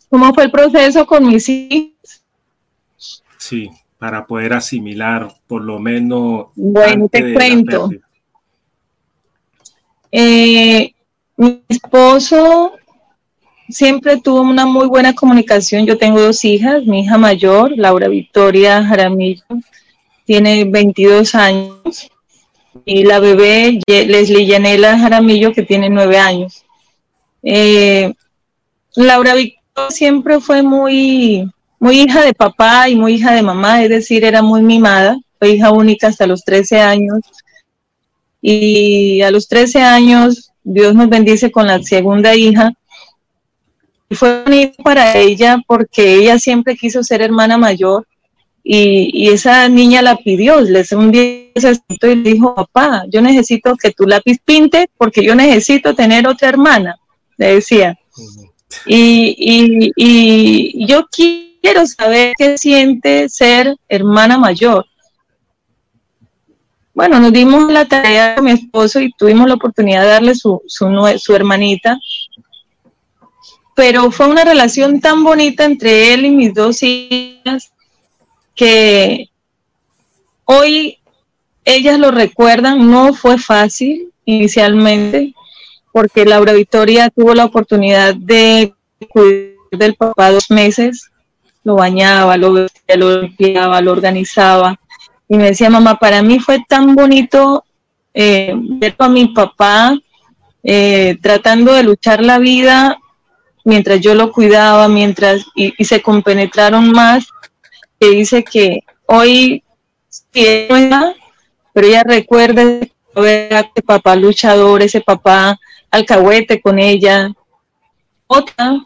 [0.09, 2.23] ¿Cómo fue el proceso con mis hijos?
[3.39, 6.47] Sí, para poder asimilar por lo menos.
[6.55, 7.91] Bueno, te cuento.
[10.13, 10.95] Eh,
[11.37, 12.73] mi esposo
[13.69, 15.87] siempre tuvo una muy buena comunicación.
[15.87, 19.45] Yo tengo dos hijas, mi hija mayor, Laura Victoria Jaramillo,
[20.25, 22.09] tiene 22 años,
[22.85, 26.65] y la bebé Leslie Yanela Jaramillo, que tiene 9 años.
[27.43, 28.13] Eh,
[28.95, 29.56] Laura Victoria
[29.91, 34.43] siempre fue muy, muy hija de papá y muy hija de mamá, es decir, era
[34.43, 37.21] muy mimada, fue hija única hasta los 13 años.
[38.41, 42.73] Y a los 13 años Dios nos bendice con la segunda hija.
[44.09, 48.07] Y fue bonito para ella porque ella siempre quiso ser hermana mayor
[48.63, 50.61] y, esa niña la pidió.
[50.61, 55.35] Les un día y le dijo, papá, yo necesito que tu lápiz pinte porque yo
[55.35, 56.97] necesito tener otra hermana,
[57.37, 57.99] le decía.
[58.87, 64.87] Y, yo quiero saber qué siente ser hermana mayor.
[66.95, 71.35] Bueno, nos dimos la tarea con mi esposo y tuvimos la oportunidad de darle su
[71.35, 71.99] hermanita.
[73.75, 77.71] Pero fue una relación tan bonita entre él y mis dos hijas
[78.55, 79.29] que
[80.47, 80.99] hoy
[81.67, 85.35] ellas lo recuerdan, no fue fácil inicialmente,
[85.97, 88.75] porque Laura Victoria tuvo la oportunidad de
[89.09, 91.11] cuidar del papá dos meses,
[91.65, 94.79] lo bañaba, lo vestía, lo limpiaba, lo organizaba.
[95.27, 97.65] Y me decía, mamá, para mí fue tan bonito
[98.13, 99.97] eh, ver a mi papá
[100.63, 102.99] eh, tratando de luchar la vida
[103.65, 107.27] mientras yo lo cuidaba, mientras, y, se compenetraron más,
[107.99, 109.63] que dice que hoy
[110.31, 112.81] pero ella recuerda
[113.15, 115.59] ver a ese papá luchador, ese papá
[115.97, 117.33] alcahuete con ella.
[118.27, 118.81] Otra,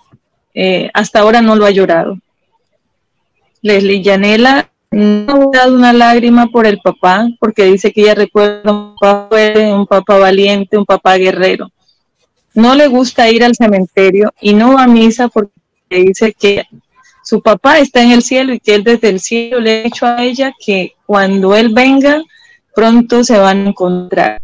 [0.55, 2.19] eh, hasta ahora no lo ha llorado.
[3.63, 8.73] Leslie Yanela no ha dado una lágrima por el papá, porque dice que ella recuerda
[8.73, 9.29] un papá
[9.73, 11.71] un papá valiente, un papá guerrero.
[12.55, 15.53] No le gusta ir al cementerio y no va a misa porque
[15.89, 16.65] dice que
[17.23, 20.07] su papá está en el cielo y que él desde el cielo le ha dicho
[20.07, 22.23] a ella que cuando él venga,
[22.75, 24.43] pronto se van a encontrar.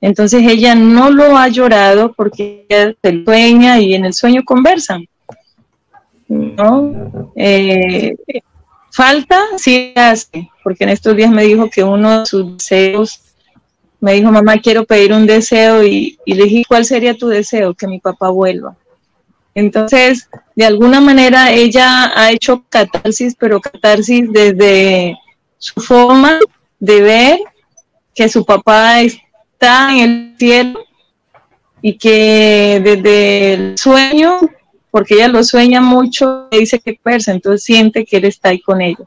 [0.00, 5.06] Entonces ella no lo ha llorado porque ella se sueña y en el sueño conversan.
[6.28, 7.32] ¿No?
[7.36, 8.14] Eh,
[8.92, 13.20] falta, sí hace, porque en estos días me dijo que uno de sus deseos,
[14.00, 17.74] me dijo, mamá, quiero pedir un deseo y, y le dije, ¿cuál sería tu deseo?
[17.74, 18.76] Que mi papá vuelva.
[19.54, 25.18] Entonces, de alguna manera ella ha hecho catarsis, pero catarsis desde
[25.58, 26.38] su forma
[26.78, 27.38] de ver
[28.14, 29.18] que su papá es
[29.60, 30.86] está en el cielo
[31.82, 34.38] y que desde el sueño,
[34.90, 38.80] porque ella lo sueña mucho, dice que persa, entonces siente que él está ahí con
[38.80, 39.04] ella.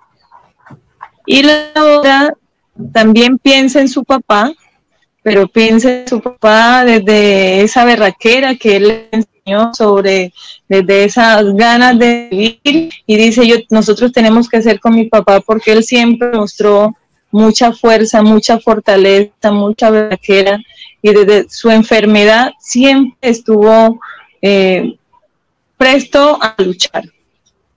[1.26, 2.34] Y la otra
[2.92, 4.52] también piensa en su papá,
[5.24, 10.34] pero piensa en su papá desde esa berraquera que él le enseñó sobre,
[10.68, 15.39] desde esas ganas de vivir, y dice, yo, nosotros tenemos que hacer con mi papá
[15.39, 16.96] porque él siempre mostró
[17.34, 20.60] mucha fuerza, mucha fortaleza, mucha vaquera
[21.02, 24.00] y desde su enfermedad siempre estuvo
[24.41, 24.96] eh,
[25.76, 27.04] presto a luchar.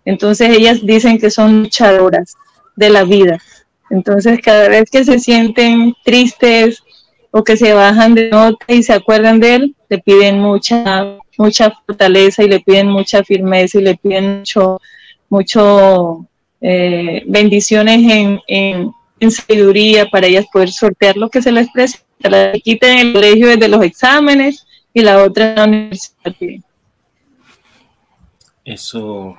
[0.04, 2.34] Entonces ellas dicen que son luchadoras
[2.76, 3.38] de la vida.
[3.90, 6.82] Entonces cada vez que se sienten tristes
[7.30, 11.70] o que se bajan de nota y se acuerdan de él, le piden mucha, mucha
[11.86, 14.80] fortaleza y le piden mucha firmeza y le piden mucho,
[15.30, 16.26] mucho
[16.60, 18.90] eh, bendiciones en, en,
[19.30, 22.06] sabiduría para ellas poder sortear lo que se les presenta.
[22.22, 26.64] La quiten en el colegio desde los exámenes y la otra en la universidad.
[28.64, 29.36] Eso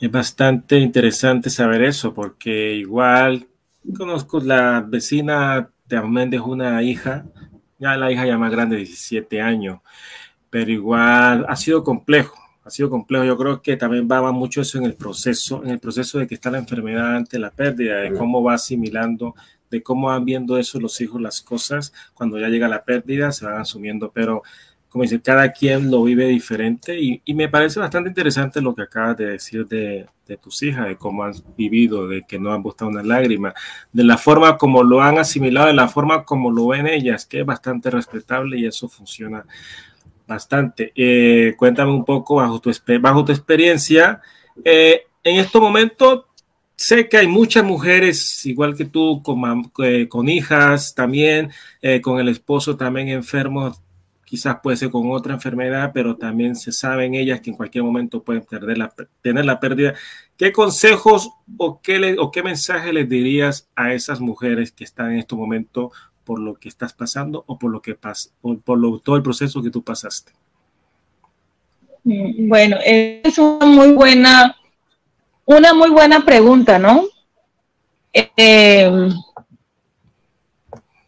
[0.00, 3.46] es bastante interesante saber eso, porque igual
[3.96, 7.26] conozco la vecina de Méndez, una hija,
[7.78, 9.80] ya la hija ya más grande, 17 años,
[10.50, 12.34] pero igual ha sido complejo,
[12.64, 13.24] ha sido complejo.
[13.24, 16.34] Yo creo que también va, mucho eso en el proceso, en el proceso de que
[16.34, 19.34] está la enfermedad ante la pérdida, de cómo va asimilando,
[19.70, 23.44] de cómo van viendo eso los hijos, las cosas, cuando ya llega la pérdida, se
[23.44, 24.42] van asumiendo, pero
[24.88, 29.16] como dice, cada quien lo vive diferente y, me parece bastante interesante lo que acabas
[29.16, 30.06] de decir de,
[30.40, 33.52] tus hijas, de cómo han vivido, de que no han botado una lágrima,
[33.92, 37.40] de la forma como lo han asimilado, de la forma como lo ven ellas, que
[37.40, 39.44] es bastante respetable y eso funciona
[40.26, 40.92] bastante.
[40.94, 44.20] Eh, cuéntame un poco bajo tu, bajo tu experiencia.
[44.64, 46.24] Eh, en estos momentos
[46.76, 51.50] sé que hay muchas mujeres, igual que tú, con, eh, con hijas también,
[52.02, 53.72] con el esposo también enfermo
[54.34, 58.24] quizás puede ser con otra enfermedad, pero también se saben ellas que en cualquier momento
[58.24, 59.94] pueden perder la, tener la pérdida.
[60.36, 65.12] ¿Qué consejos o qué, le, o qué mensaje les dirías a esas mujeres que están
[65.12, 65.92] en este momento
[66.24, 69.62] por lo que estás pasando o por lo que pas, por, por todo el proceso
[69.62, 70.32] que tú pasaste?
[72.04, 74.56] Mm, bueno, es una muy buena,
[75.44, 77.04] una muy buena pregunta, ¿no?
[78.12, 78.90] Eh,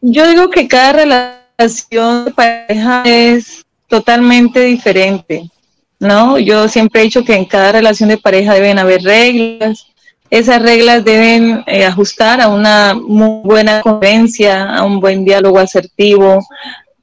[0.00, 5.50] yo digo que cada relación de pareja es totalmente diferente,
[5.98, 6.38] ¿no?
[6.38, 9.86] Yo siempre he dicho que en cada relación de pareja deben haber reglas,
[10.30, 16.44] esas reglas deben eh, ajustar a una muy buena convivencia, a un buen diálogo asertivo.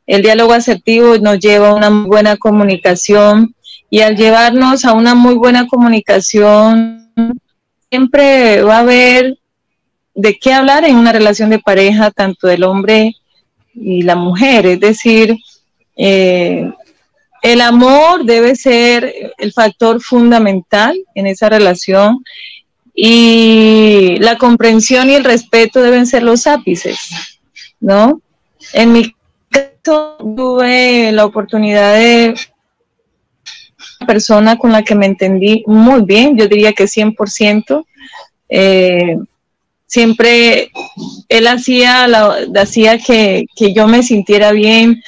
[0.06, 3.56] El diálogo asertivo nos lleva a una muy buena comunicación
[3.90, 7.12] y al llevarnos a una muy buena comunicación,
[7.90, 9.38] siempre va a haber
[10.16, 13.16] de qué hablar en una relación de pareja, tanto del hombre
[13.74, 15.36] y la mujer, es decir,
[15.96, 16.72] eh,
[17.42, 22.24] el amor debe ser el factor fundamental en esa relación
[22.94, 27.00] y la comprensión y el respeto deben ser los ápices,
[27.80, 28.22] ¿no?
[28.74, 29.16] En mi
[29.50, 32.36] caso tuve la oportunidad de
[34.00, 37.86] una persona con la que me entendí muy bien, yo diría que 100%.
[38.50, 39.18] Eh,
[39.94, 40.72] siempre
[41.30, 42.08] él hacía,
[42.56, 45.04] hacía que, yo me sintiera bien,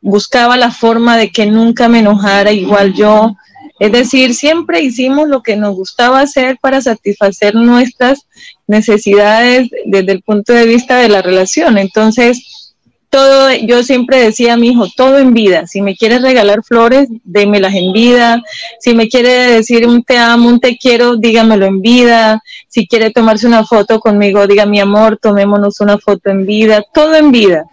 [0.00, 3.36] buscaba la forma de que nunca me enojara igual yo.
[3.78, 8.26] Es decir, siempre hicimos lo que nos gustaba hacer para satisfacer nuestras
[8.66, 11.78] necesidades desde el punto de vista de la relación.
[11.78, 12.74] Entonces,
[13.10, 15.66] todo, yo siempre decía a mi hijo, todo en vida.
[15.66, 18.42] Si me quieres regalar flores, démelas en vida.
[18.80, 22.42] Si me quiere decir un te amo, un te quiero, dígamelo en vida.
[22.68, 26.84] Si quiere tomarse una foto conmigo, diga mi amor, tomémonos una foto en vida.
[26.92, 27.64] Todo en vida.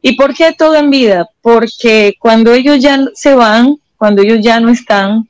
[0.00, 1.28] ¿Y por qué todo en vida?
[1.42, 5.28] Porque cuando ellos ya se van, cuando ellos ya no están,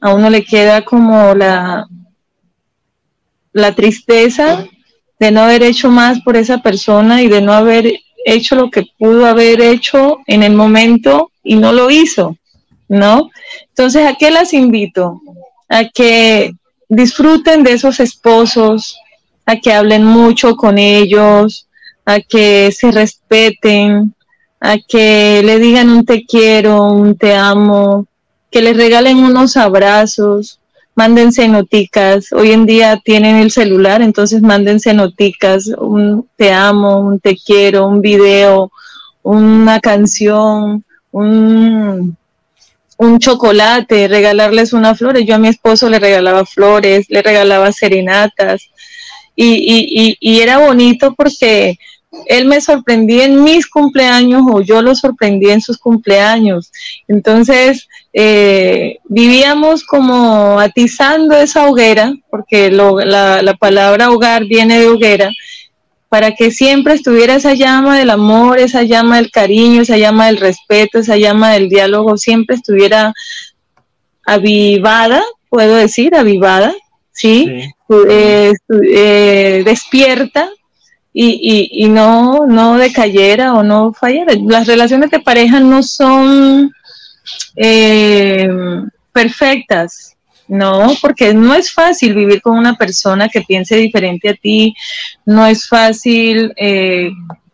[0.00, 1.86] a uno le queda como la,
[3.52, 4.66] la tristeza
[5.18, 7.92] de no haber hecho más por esa persona y de no haber
[8.24, 12.36] hecho lo que pudo haber hecho en el momento y no lo hizo,
[12.88, 13.30] ¿no?
[13.68, 15.20] Entonces, ¿a qué las invito?
[15.68, 16.52] A que
[16.88, 18.96] disfruten de esos esposos,
[19.46, 21.68] a que hablen mucho con ellos,
[22.04, 24.14] a que se respeten,
[24.60, 28.06] a que le digan un te quiero, un te amo,
[28.50, 30.60] que les regalen unos abrazos,
[30.94, 32.32] mándense noticas.
[32.32, 37.86] Hoy en día tienen el celular, entonces mándense noticas, un te amo, un te quiero,
[37.86, 38.70] un video,
[39.22, 42.16] una canción, un,
[42.98, 45.24] un chocolate, regalarles una flores.
[45.24, 48.68] Yo a mi esposo le regalaba flores, le regalaba serenatas
[49.34, 51.78] y, y, y era bonito porque
[52.26, 56.72] él me sorprendía en mis cumpleaños o yo lo sorprendí en sus cumpleaños.
[57.06, 65.30] Entonces, eh, vivíamos como atizando esa hoguera, porque la, la, palabra hogar viene de hoguera,
[66.08, 70.38] para que siempre estuviera esa llama del amor, esa llama del cariño, esa llama del
[70.38, 73.12] respeto, esa llama del diálogo, siempre estuviera
[74.26, 76.74] avivada, puedo decir, avivada,
[77.12, 77.72] ¿sí?
[78.08, 78.52] Eh,
[78.88, 80.50] eh, despierta
[81.12, 84.34] y, y, y, no, no decayera o no fallara.
[84.46, 86.72] Las relaciones de pareja no son
[87.56, 88.48] eh,
[89.12, 90.16] perfectas,
[90.48, 94.74] no, porque no es fácil vivir con una persona que piense diferente a ti,
[95.24, 97.10] no es fácil eh,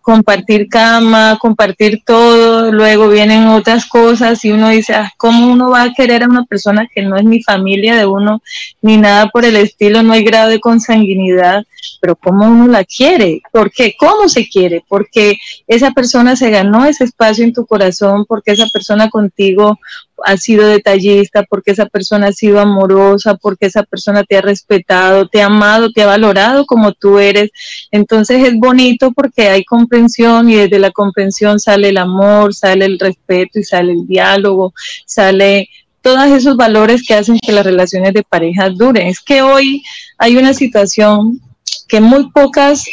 [0.06, 5.82] compartir cama, compartir todo, luego vienen otras cosas y uno dice, ah, ¿cómo uno va
[5.82, 8.40] a querer a una persona que no es ni familia de uno,
[8.82, 11.64] ni nada por el estilo, no hay grado de consanguinidad,
[12.00, 13.42] pero cómo uno la quiere?
[13.50, 13.96] ¿Por qué?
[13.98, 14.84] ¿Cómo se quiere?
[14.86, 19.76] Porque esa persona se ganó ese espacio en tu corazón, porque esa persona contigo
[20.24, 25.28] ha sido detallista, porque esa persona ha sido amorosa, porque esa persona te ha respetado,
[25.28, 27.50] te ha amado, te ha valorado como tú eres.
[27.90, 32.98] Entonces es bonito porque hay comprensión y desde la comprensión sale el amor, sale el
[32.98, 34.72] respeto y sale el diálogo,
[35.04, 35.68] sale
[36.00, 39.08] todos esos valores que hacen que las relaciones de pareja duren.
[39.08, 39.82] Es que hoy
[40.18, 41.40] hay una situación
[41.88, 42.84] que muy pocas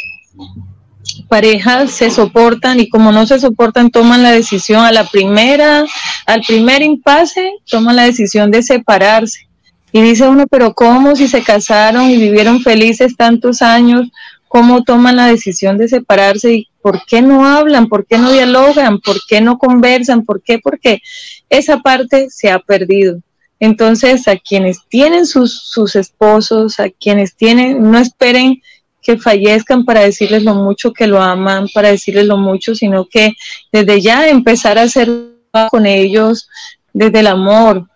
[1.22, 5.84] parejas se soportan y como no se soportan toman la decisión a la primera,
[6.26, 9.48] al primer impasse, toman la decisión de separarse.
[9.92, 14.08] Y dice uno, pero ¿cómo si se casaron y vivieron felices tantos años?
[14.48, 17.88] ¿Cómo toman la decisión de separarse y por qué no hablan?
[17.88, 18.98] ¿Por qué no dialogan?
[19.00, 20.24] ¿Por qué no conversan?
[20.24, 20.58] ¿Por qué?
[20.58, 21.00] Porque
[21.48, 23.20] esa parte se ha perdido.
[23.60, 28.60] Entonces, a quienes tienen sus, sus esposos, a quienes tienen, no esperen
[29.04, 33.34] que fallezcan para decirles lo mucho que lo aman, para decirles lo mucho, sino que
[33.70, 35.10] desde ya empezar a hacer
[35.70, 36.48] con ellos
[36.92, 37.86] desde el amor.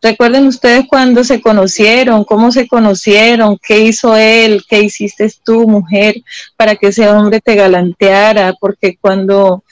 [0.00, 6.22] Recuerden ustedes cuando se conocieron, cómo se conocieron, qué hizo él, qué hiciste tú, mujer,
[6.56, 9.64] para que ese hombre te galanteara, porque cuando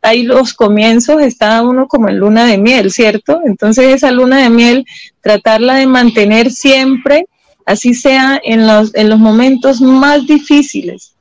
[0.00, 3.42] hay los comienzos está uno como en luna de miel, ¿cierto?
[3.44, 4.86] Entonces esa luna de miel,
[5.20, 7.26] tratarla de mantener siempre
[7.66, 11.12] así sea en los, en los momentos más difíciles.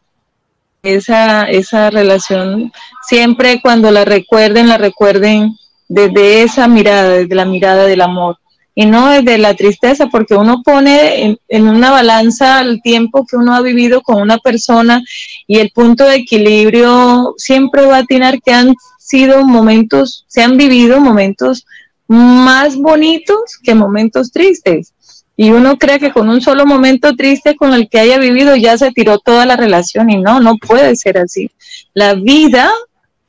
[0.84, 2.72] Esa, esa relación,
[3.08, 8.38] siempre cuando la recuerden, la recuerden desde esa mirada, desde la mirada del amor
[8.76, 13.56] y no desde la tristeza, porque uno pone en, una balanza el tiempo que uno
[13.56, 15.02] ha vivido con una persona
[15.48, 20.56] y el punto de equilibrio siempre va a tener que han sido momentos, se han
[20.58, 21.66] vivido momentos
[22.08, 24.94] más bonitos que momentos tristes
[25.38, 28.78] y uno cree que con un solo momento triste con el que haya vivido ya
[28.78, 31.52] se tiró toda la relación y no, no puede ser así.
[31.94, 32.72] La vida,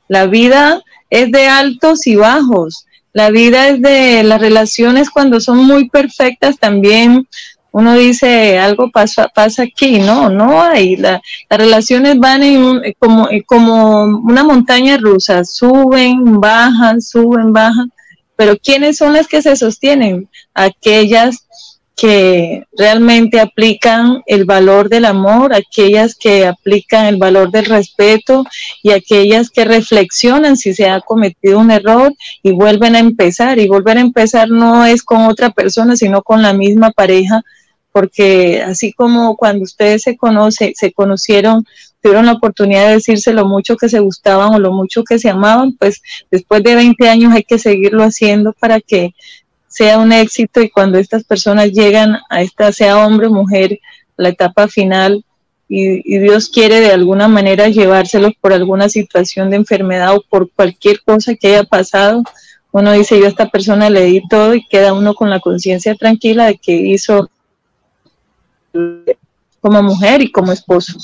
[0.07, 2.85] la vida es de altos y bajos.
[3.11, 7.27] La vida es de las relaciones cuando son muy perfectas también.
[7.71, 10.95] Uno dice algo pasa, pasa aquí, no, no hay.
[10.95, 17.91] las relaciones van en como, como una montaña rusa, suben, bajan, suben, bajan.
[18.37, 20.29] Pero ¿quiénes son las que se sostienen?
[20.53, 21.47] Aquellas
[21.97, 28.45] que realmente aplican el valor del amor, aquellas que aplican el valor del respeto
[28.83, 33.57] y aquellas que reflexionan si se ha cometido un error y vuelven a empezar.
[33.57, 37.41] Y volver a empezar no es con otra persona, sino con la misma pareja,
[37.91, 41.65] porque así como cuando ustedes se conocen, se conocieron,
[41.99, 45.31] tuvieron la oportunidad de decirse lo mucho que se gustaban o lo mucho que se
[45.31, 49.15] amaban, pues después de 20 años hay que seguirlo haciendo para que
[49.77, 53.79] sea un éxito y cuando estas personas llegan a esta, sea hombre o mujer,
[54.17, 55.23] la etapa final
[55.69, 61.03] y, Dios quiere de alguna manera llevárselos por alguna situación de enfermedad o por cualquier
[61.03, 62.23] cosa que haya pasado,
[62.71, 65.93] uno dice, yo a esta persona le di todo y queda uno con la conciencia
[65.93, 67.29] tranquila de que hizo
[69.61, 70.97] como mujer y como esposo.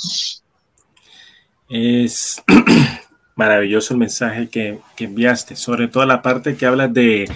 [1.70, 2.42] Es
[3.36, 7.30] maravilloso el mensaje que, que enviaste, sobre todo la parte que hablas de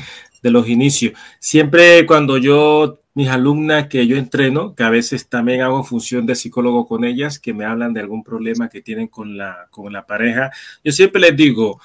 [0.48, 1.14] de los inicios.
[1.39, 6.36] Siempre cuando yo, mis alumnas que yo entreno, que a veces también hago función de
[6.36, 10.06] psicólogo con ellas, que me hablan de algún problema que tienen con la, con la
[10.06, 10.52] pareja,
[10.84, 11.82] yo siempre les digo,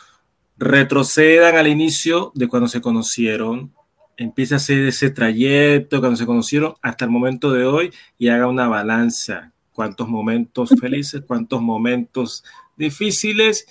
[0.57, 3.73] retrocedan al inicio de cuando se conocieron,
[4.17, 8.47] empieza a hacer ese trayecto cuando se conocieron hasta el momento de hoy y haga
[8.47, 9.53] una balanza.
[9.73, 12.45] Cuántos momentos felices, cuántos momentos
[12.77, 13.67] difíciles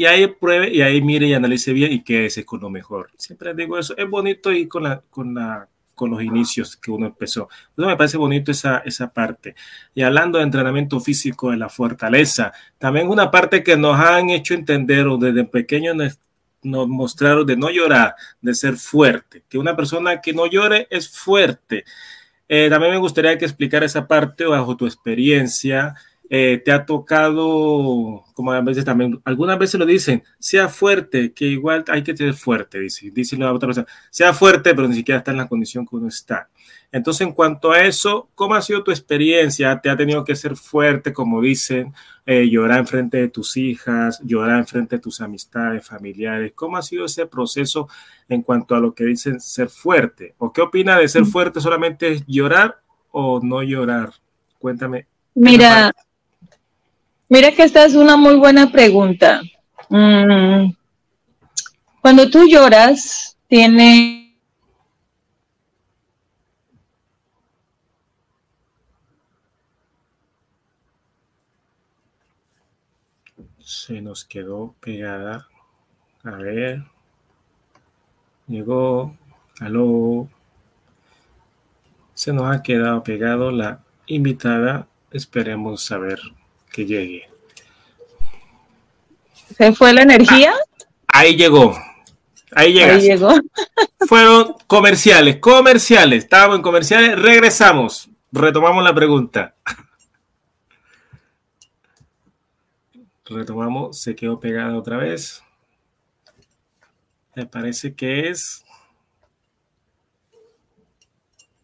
[0.00, 3.10] y ahí pruebe y ahí mire y analice bien y qué es con lo mejor.
[3.18, 7.04] Siempre digo eso, es bonito ir con, la, con, la, con los inicios que uno
[7.04, 7.50] empezó.
[7.76, 9.54] me parece bonito esa, esa parte.
[9.94, 14.54] Y hablando de entrenamiento físico, de la fortaleza, también una parte que nos han hecho
[14.54, 15.94] entender o desde pequeños
[16.62, 21.10] nos, mostraron de no llorar, de ser fuerte, que una persona que no llore es
[21.10, 21.84] fuerte.
[22.48, 25.94] Eh, también me gustaría que explicara esa parte bajo tu experiencia,
[26.32, 31.44] eh, te ha tocado, como a veces también, algunas veces lo dicen, sea fuerte, que
[31.46, 35.18] igual hay que ser fuerte, dice, dice la otra persona, sea fuerte, pero ni siquiera
[35.18, 36.48] está en la condición que uno está.
[36.92, 39.80] Entonces, en cuanto a eso, ¿cómo ha sido tu experiencia?
[39.80, 41.92] ¿Te ha tenido que ser fuerte, como dicen,
[42.24, 46.52] eh, llorar en frente de tus hijas, llorar en frente de tus amistades, familiares?
[46.54, 47.88] ¿Cómo ha sido ese proceso
[48.28, 50.34] en cuanto a lo que dicen ser fuerte?
[50.38, 51.26] ¿O qué opina de ser mm.
[51.26, 54.12] fuerte solamente es llorar o no llorar?
[54.58, 55.06] Cuéntame.
[55.34, 55.92] Mira,
[57.30, 59.40] Mira que esta es una muy buena pregunta.
[59.88, 60.72] Mm,
[62.02, 64.34] cuando tú lloras, tiene
[73.60, 75.46] se nos quedó pegada.
[76.24, 76.82] A ver.
[78.48, 79.14] Llegó.
[79.60, 80.28] Aló.
[82.12, 84.88] Se nos ha quedado pegado la invitada.
[85.12, 86.18] Esperemos saber
[86.70, 87.28] que llegue.
[89.56, 90.52] ¿Se fue la energía?
[91.08, 91.76] Ah, ahí llegó.
[92.52, 93.32] Ahí, ahí llegó.
[94.08, 96.24] Fueron comerciales, comerciales.
[96.24, 97.20] Estábamos en comerciales.
[97.20, 98.10] Regresamos.
[98.32, 99.54] Retomamos la pregunta.
[103.24, 104.00] Retomamos.
[104.00, 105.42] Se quedó pegada otra vez.
[107.34, 108.64] Me parece que es.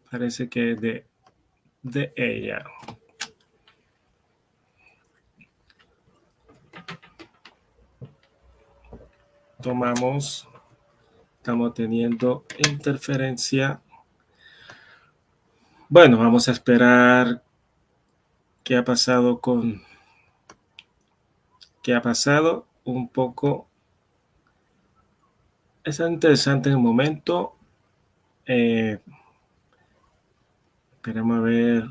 [0.09, 1.05] Parece que es de,
[1.83, 2.63] de ella.
[9.61, 10.47] Tomamos,
[11.37, 13.81] estamos teniendo interferencia.
[15.89, 17.43] Bueno, vamos a esperar
[18.63, 19.81] qué ha pasado con,
[21.81, 23.67] qué ha pasado un poco.
[25.83, 27.55] Es interesante el momento.
[28.45, 28.99] Eh,
[30.95, 31.85] esperemos a ver.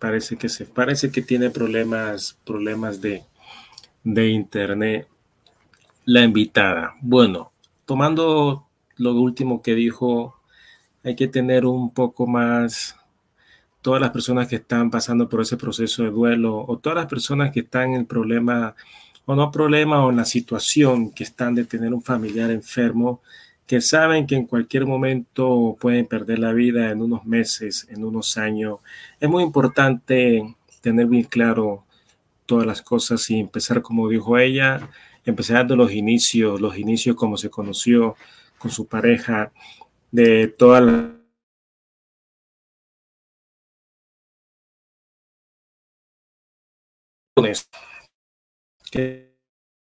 [0.00, 3.22] Parece que se, parece que tiene problemas, problemas de,
[4.02, 5.11] de internet
[6.04, 6.94] la invitada.
[7.00, 7.52] Bueno,
[7.84, 10.36] tomando lo último que dijo,
[11.04, 12.96] hay que tener un poco más
[13.80, 17.50] todas las personas que están pasando por ese proceso de duelo o todas las personas
[17.50, 18.74] que están en el problema
[19.24, 23.20] o no problema o en la situación que están de tener un familiar enfermo,
[23.66, 28.36] que saben que en cualquier momento pueden perder la vida en unos meses, en unos
[28.36, 28.78] años.
[29.20, 31.84] Es muy importante tener bien claro
[32.46, 34.88] todas las cosas y empezar como dijo ella,
[35.24, 38.16] empezando los inicios, los inicios como se conoció
[38.58, 39.52] con su pareja,
[40.10, 41.22] de toda la
[48.90, 49.34] que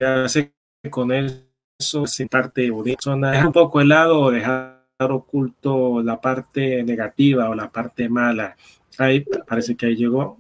[0.01, 0.53] hace
[0.91, 7.49] con eso sin parte bonita, dejar un poco helado o dejar oculto la parte negativa
[7.49, 8.57] o la parte mala.
[8.99, 10.39] Ahí parece que ahí llegó.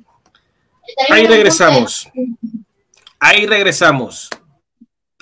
[1.08, 2.08] Ahí regresamos.
[3.18, 4.28] Ahí regresamos.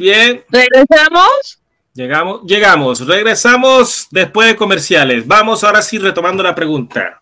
[0.00, 0.42] Bien.
[0.48, 1.60] ¿Regresamos?
[1.92, 5.26] Llegamos, llegamos, regresamos después de comerciales.
[5.26, 7.20] Vamos ahora sí retomando la pregunta.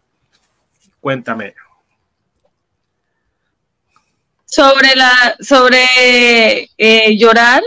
[1.01, 1.57] Cuéntame.
[4.45, 7.65] Sobre la, sobre eh, llorar.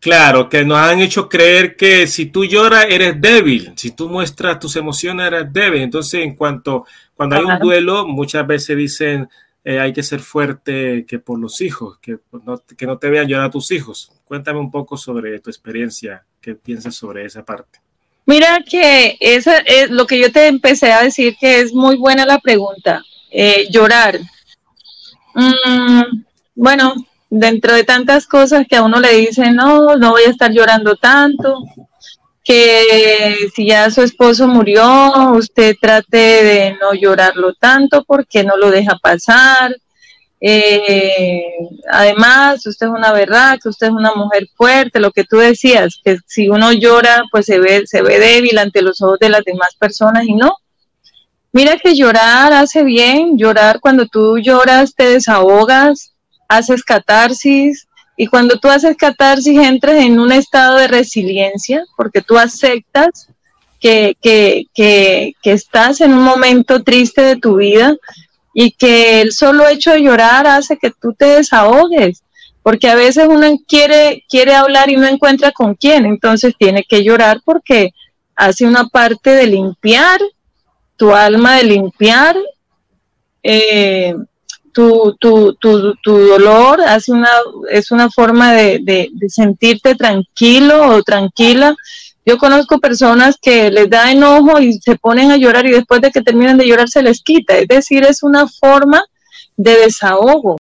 [0.00, 4.58] Claro, que nos han hecho creer que si tú lloras eres débil, si tú muestras
[4.58, 5.82] tus emociones eres débil.
[5.82, 9.28] Entonces, en cuanto cuando hay un duelo, muchas veces dicen
[9.64, 13.28] eh, hay que ser fuerte que por los hijos, que no, que no te vean
[13.28, 14.10] llorar a tus hijos.
[14.24, 17.80] Cuéntame un poco sobre tu experiencia, qué piensas sobre esa parte.
[18.26, 22.24] Mira que esa es lo que yo te empecé a decir que es muy buena
[22.24, 23.02] la pregunta.
[23.30, 24.18] Eh, llorar.
[25.34, 26.22] Mm,
[26.54, 26.94] bueno,
[27.30, 30.96] dentro de tantas cosas que a uno le dicen, no, no voy a estar llorando
[30.96, 31.64] tanto,
[32.44, 38.70] que si ya su esposo murió, usted trate de no llorarlo tanto porque no lo
[38.70, 39.76] deja pasar.
[40.40, 41.44] Eh,
[41.88, 46.16] además, usted es una verdad, usted es una mujer fuerte, lo que tú decías, que
[46.26, 49.76] si uno llora, pues se ve, se ve débil ante los ojos de las demás
[49.78, 50.56] personas y no.
[51.52, 56.12] Mira que llorar hace bien, llorar cuando tú lloras te desahogas,
[56.48, 57.86] haces catarsis,
[58.16, 63.28] y cuando tú haces catarsis, entras en un estado de resiliencia, porque tú aceptas
[63.80, 64.16] que,
[65.42, 67.96] estás en un momento triste de tu vida
[68.54, 72.22] y que el solo hecho de llorar hace que tú te desahogues,
[72.62, 77.02] porque a veces uno quiere, quiere hablar y no encuentra con quién, entonces tiene que
[77.02, 77.90] llorar porque
[78.36, 80.20] hace una parte de limpiar
[80.96, 82.36] tu alma, de limpiar
[83.42, 84.14] eh,
[84.72, 87.30] tu, tu, tu, tu dolor hace una,
[87.70, 91.74] es una forma de, de, sentirte tranquilo o tranquila.
[92.24, 96.10] Yo conozco personas que les da enojo y se ponen a llorar y después de
[96.10, 97.56] que terminan de llorar se les quita.
[97.56, 99.04] Es decir, es una forma
[99.56, 100.56] de desahogo.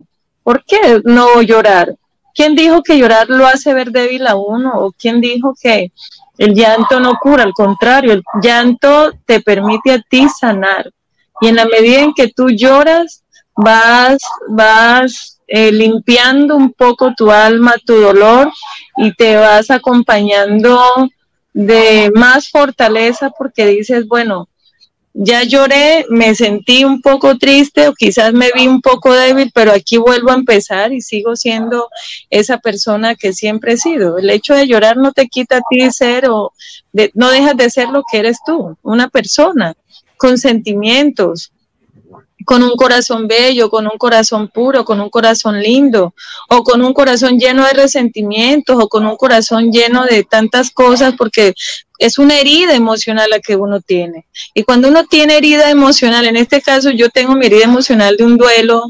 [0.44, 1.96] ¿Por qué no llorar?
[2.34, 4.72] ¿Quién dijo que llorar lo hace ver débil a uno?
[4.76, 5.92] ¿O quién dijo que
[6.38, 7.44] el llanto no cura?
[7.44, 10.92] Al contrario, el llanto te permite a ti sanar.
[11.42, 13.24] Y en la medida en que tú lloras,
[13.62, 18.52] vas, vas eh, limpiando un poco tu alma, tu dolor
[18.98, 20.80] y te vas acompañando
[21.54, 24.48] de más fortaleza porque dices, bueno,
[25.14, 29.74] ya lloré, me sentí un poco triste o quizás me vi un poco débil, pero
[29.74, 31.90] aquí vuelvo a empezar y sigo siendo
[32.30, 34.18] esa persona que siempre he sido.
[34.18, 36.54] El hecho de llorar no te quita a ti ser o
[37.14, 39.74] no dejas de ser lo que eres tú, una persona
[40.16, 41.52] con sentimientos,
[42.50, 46.16] con un corazón bello, con un corazón puro, con un corazón lindo,
[46.50, 51.14] o con un corazón lleno de resentimientos, o con un corazón lleno de tantas cosas,
[51.16, 51.54] porque
[52.00, 54.26] es una herida emocional la que uno tiene.
[54.56, 58.24] Y cuando uno tiene herida emocional, en este caso yo tengo mi herida emocional de
[58.24, 58.82] un duelo,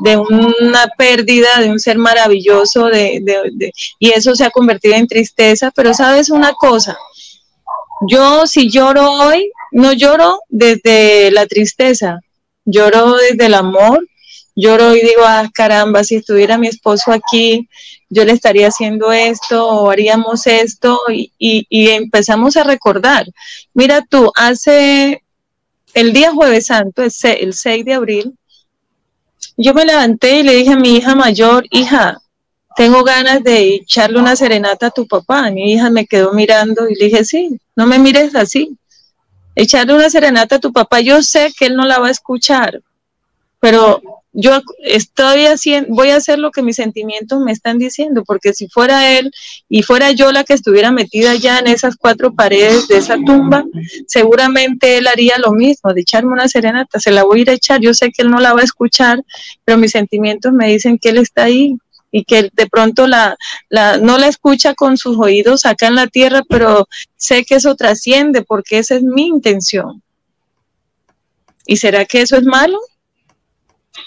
[0.00, 5.72] de una pérdida, de un ser maravilloso, de, y eso se ha convertido en tristeza,
[5.74, 6.98] pero sabes una cosa,
[8.06, 12.20] yo si lloro hoy, no lloro desde la tristeza,
[12.66, 14.06] lloro desde el amor,
[14.54, 17.68] lloro y digo, ah, caramba, si estuviera mi esposo aquí,
[18.10, 21.30] yo le estaría haciendo esto o haríamos esto y,
[21.70, 23.26] empezamos a recordar.
[23.72, 25.22] Mira tú, hace
[25.94, 28.34] el día jueves santo, el 6 de abril,
[29.56, 32.18] yo me levanté y le dije a mi hija mayor, hija,
[32.76, 35.50] tengo ganas de echarle una serenata a tu papá.
[35.50, 38.76] Mi hija me quedó mirando y le dije, sí, no me mires así.
[39.56, 42.82] Echarle una serenata a tu papá, yo sé que él no la va a escuchar,
[43.58, 44.00] pero
[44.38, 48.68] yo estoy haciendo, voy a hacer lo que mis sentimientos me están diciendo, porque si
[48.68, 49.32] fuera él
[49.66, 53.64] y fuera yo la que estuviera metida ya en esas cuatro paredes de esa tumba,
[54.06, 57.54] seguramente él haría lo mismo, de echarme una serenata, se la voy a ir a
[57.54, 59.24] echar, yo sé que él no la va a escuchar,
[59.64, 61.78] pero mis sentimientos me dicen que él está ahí
[62.10, 63.36] y que de pronto la,
[63.68, 67.74] la, no la escucha con sus oídos acá en la tierra, pero sé que eso
[67.74, 70.02] trasciende porque esa es mi intención.
[71.66, 72.78] ¿Y será que eso es malo?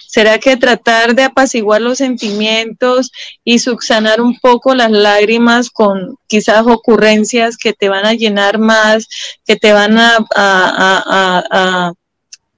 [0.07, 3.11] ¿Será que tratar de apaciguar los sentimientos
[3.43, 9.07] y subsanar un poco las lágrimas con quizás ocurrencias que te van a llenar más,
[9.45, 11.93] que te van a, a, a,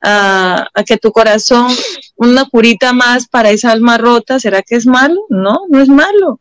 [0.02, 1.68] que tu corazón,
[2.16, 5.22] una curita más para esa alma rota, ¿será que es malo?
[5.30, 6.40] No, no es malo.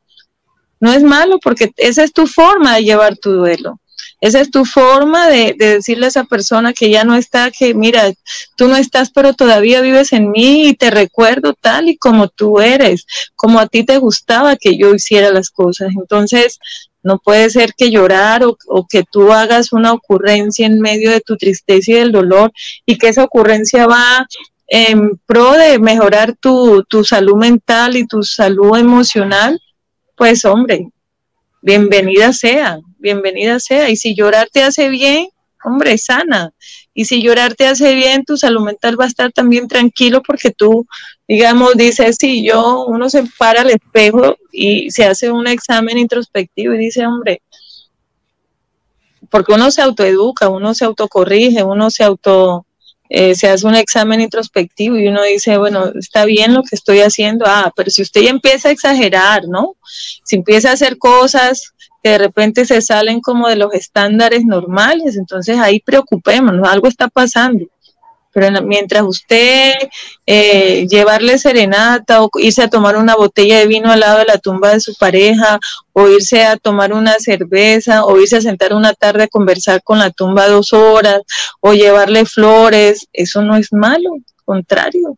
[0.80, 3.80] No es malo porque esa es tu forma de llevar tu duelo.
[4.20, 8.12] Esa es tu forma de, decirle a esa persona que ya no está, que mira,
[8.56, 12.60] tú no estás, pero todavía vives en mí y te recuerdo tal y como tú
[12.60, 15.92] eres, como a ti te gustaba que yo hiciera las cosas.
[15.96, 16.58] Entonces,
[17.02, 21.36] no puede ser que llorar o, que tú hagas una ocurrencia en medio de tu
[21.36, 22.52] tristeza y del dolor
[22.86, 24.26] y que esa ocurrencia va
[24.66, 29.60] en pro de mejorar tu, tu salud mental y tu salud emocional.
[30.16, 30.88] Pues hombre,
[31.62, 33.88] bienvenida sea, bienvenida sea.
[33.88, 35.28] Y si llorar te hace bien,
[35.64, 36.52] hombre, sana.
[36.94, 40.50] Y si llorar te hace bien, tu salud mental va a estar también tranquilo porque
[40.50, 40.86] tú,
[41.28, 46.74] digamos, dices, si yo, uno se para al espejo y se hace un examen introspectivo
[46.74, 47.42] y dice, hombre,
[49.30, 52.66] porque uno se autoeduca, uno se autocorrige, uno se auto,
[53.08, 57.00] eh, se hace un examen introspectivo y uno dice, bueno, está bien lo que estoy
[57.00, 59.76] haciendo, ah, pero si usted ya empieza a exagerar, ¿no?
[60.24, 65.16] Si empieza a hacer cosas que de repente se salen como de los estándares normales,
[65.16, 67.66] entonces ahí preocupémonos, algo está pasando.
[68.32, 69.72] Pero mientras usted
[70.24, 74.38] eh, llevarle serenata o irse a tomar una botella de vino al lado de la
[74.38, 75.58] tumba de su pareja,
[75.92, 79.98] o irse a tomar una cerveza, o irse a sentar una tarde a conversar con
[79.98, 81.22] la tumba dos horas,
[81.58, 84.10] o llevarle flores, eso no es malo,
[84.44, 85.16] contrario.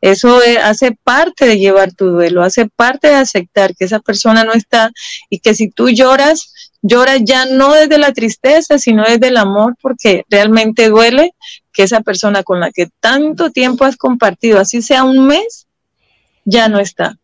[0.00, 4.52] Eso hace parte de llevar tu duelo, hace parte de aceptar que esa persona no
[4.52, 4.90] está
[5.30, 9.74] y que si tú lloras, lloras ya no desde la tristeza, sino desde el amor,
[9.80, 11.32] porque realmente duele
[11.72, 15.66] que esa persona con la que tanto tiempo has compartido, así sea un mes,
[16.44, 17.18] ya no está.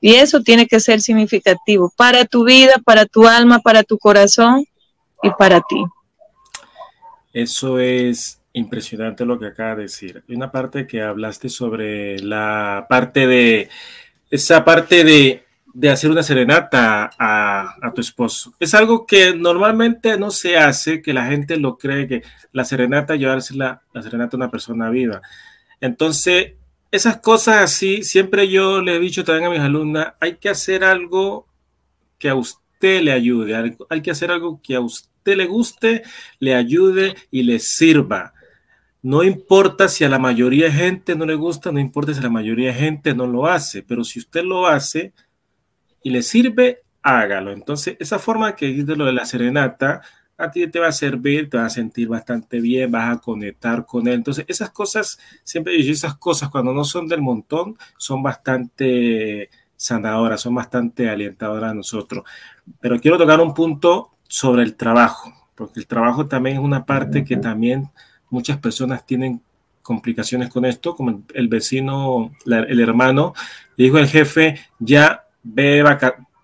[0.00, 4.64] Y eso tiene que ser significativo para tu vida, para tu alma, para tu corazón
[5.22, 5.84] y para ti.
[7.32, 10.24] Eso es Impresionante lo que acaba de decir.
[10.28, 13.68] Una parte que hablaste sobre la parte de
[14.30, 15.44] esa parte de,
[15.88, 18.54] hacer una serenata a, tu esposo.
[18.58, 22.22] Es algo que normalmente no se hace, que la gente lo cree que
[22.52, 25.20] la serenata llevarse la, la serenata a una persona viva.
[25.80, 26.54] Entonces,
[26.90, 30.82] esas cosas así, siempre yo le he dicho también a mis alumnas, hay que hacer
[30.84, 31.46] algo
[32.18, 36.02] que a usted le ayude, hay que hacer algo que a usted le guste,
[36.38, 38.34] le ayude y le sirva.
[39.02, 42.24] No importa si a la mayoría de gente no le gusta, no importa si a
[42.24, 45.14] la mayoría de gente no lo hace, pero si usted lo hace
[46.02, 47.52] y le sirve, hágalo.
[47.52, 50.02] Entonces, esa forma que dice lo de la serenata,
[50.36, 53.84] a ti te va a servir, te va a sentir bastante bien, vas a conectar
[53.86, 54.14] con él.
[54.14, 60.40] Entonces, esas cosas, siempre digo, esas cosas cuando no son del montón, son bastante sanadoras,
[60.40, 62.24] son bastante alentadoras a nosotros.
[62.80, 67.24] Pero quiero tocar un punto sobre el trabajo, porque el trabajo también es una parte
[67.24, 67.90] que también
[68.30, 69.42] muchas personas tienen
[69.82, 73.34] complicaciones con esto, como el vecino, el hermano,
[73.76, 75.82] le dijo el jefe, ya ve,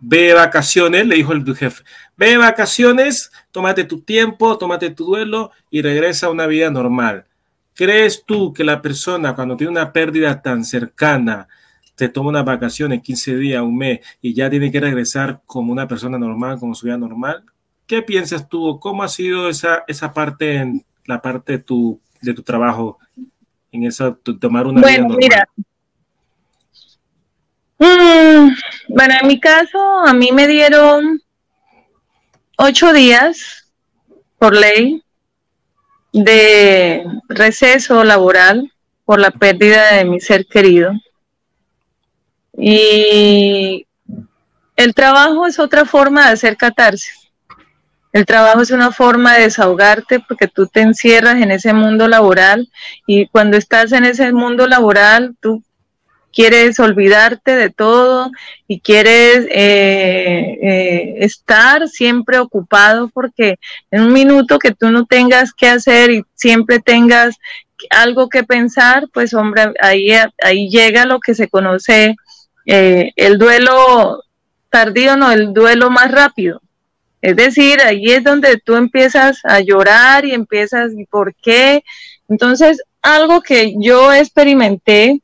[0.00, 1.84] ve vacaciones, le dijo el jefe,
[2.16, 7.26] ve vacaciones, tómate tu tiempo, tómate tu duelo y regresa a una vida normal.
[7.74, 11.46] ¿Crees tú que la persona cuando tiene una pérdida tan cercana,
[11.94, 15.86] te toma una vacaciones, 15 días, un mes, y ya tiene que regresar como una
[15.86, 17.44] persona normal, como su vida normal?
[17.86, 18.80] ¿Qué piensas tú?
[18.80, 22.98] ¿Cómo ha sido esa, esa parte, en la parte de tu, de tu trabajo,
[23.72, 25.48] en eso, tomar una bueno, Mira.
[27.78, 28.54] Mm,
[28.88, 31.20] bueno, en mi caso, a mí me dieron
[32.56, 33.70] ocho días
[34.38, 35.02] por ley
[36.12, 38.72] de receso laboral
[39.04, 40.92] por la pérdida de mi ser querido.
[42.58, 43.86] Y
[44.76, 47.25] el trabajo es otra forma de hacer catarsis.
[48.16, 52.70] El trabajo es una forma de desahogarte porque tú te encierras en ese mundo laboral
[53.06, 55.62] y cuando estás en ese mundo laboral tú
[56.32, 58.30] quieres olvidarte de todo
[58.66, 63.58] y quieres eh, eh, estar siempre ocupado porque
[63.90, 67.36] en un minuto que tú no tengas que hacer y siempre tengas
[67.90, 70.08] algo que pensar, pues hombre, ahí,
[70.42, 72.16] ahí llega lo que se conoce
[72.64, 74.22] eh, el duelo
[74.70, 76.62] tardío, no, el duelo más rápido.
[77.26, 81.82] Es decir, ahí es donde tú empiezas a llorar y empiezas, ¿y por qué?
[82.28, 85.20] Entonces, algo que yo experimenté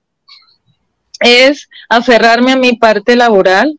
[1.20, 3.78] es aferrarme a mi parte laboral,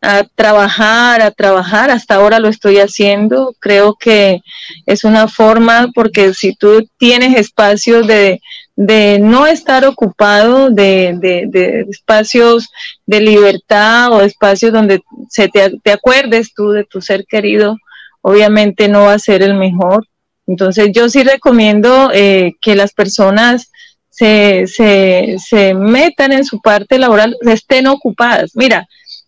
[0.00, 4.40] a trabajar, a trabajar, hasta ahora lo estoy haciendo, creo que
[4.86, 8.40] es una forma, porque si tú tienes espacios de,
[8.76, 12.70] de no estar ocupado, de, de, espacios
[13.06, 17.76] de libertad o espacios donde se te, te, acuerdes tú de tu ser querido,
[18.22, 20.06] obviamente no va a ser el mejor.
[20.46, 23.70] Entonces yo sí recomiendo eh, que las personas
[24.10, 28.52] se, se, se metan en su parte laboral, estén ocupadas.
[28.54, 28.86] Mira,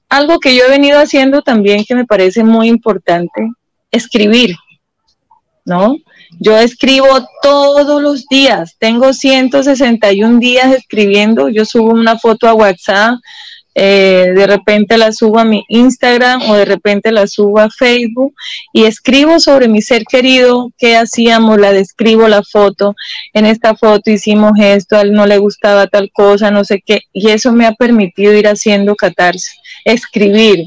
[0.09, 3.51] algo que yo he venido haciendo también que me parece muy importante,
[3.91, 4.57] escribir,
[5.65, 5.97] ¿no?
[6.41, 7.07] Yo escribo
[7.43, 13.15] todos los días, tengo 161 días escribiendo, yo subo una foto a WhatsApp,
[13.77, 18.33] eh, de repente la subo a mi Instagram o de repente la subo a Facebook
[18.73, 22.95] y escribo sobre mi ser querido, qué hacíamos, la describo la foto,
[23.33, 27.01] en esta foto hicimos esto, a él no le gustaba tal cosa, no sé qué,
[27.13, 29.51] y eso me ha permitido ir haciendo catarse,
[29.85, 30.67] escribir,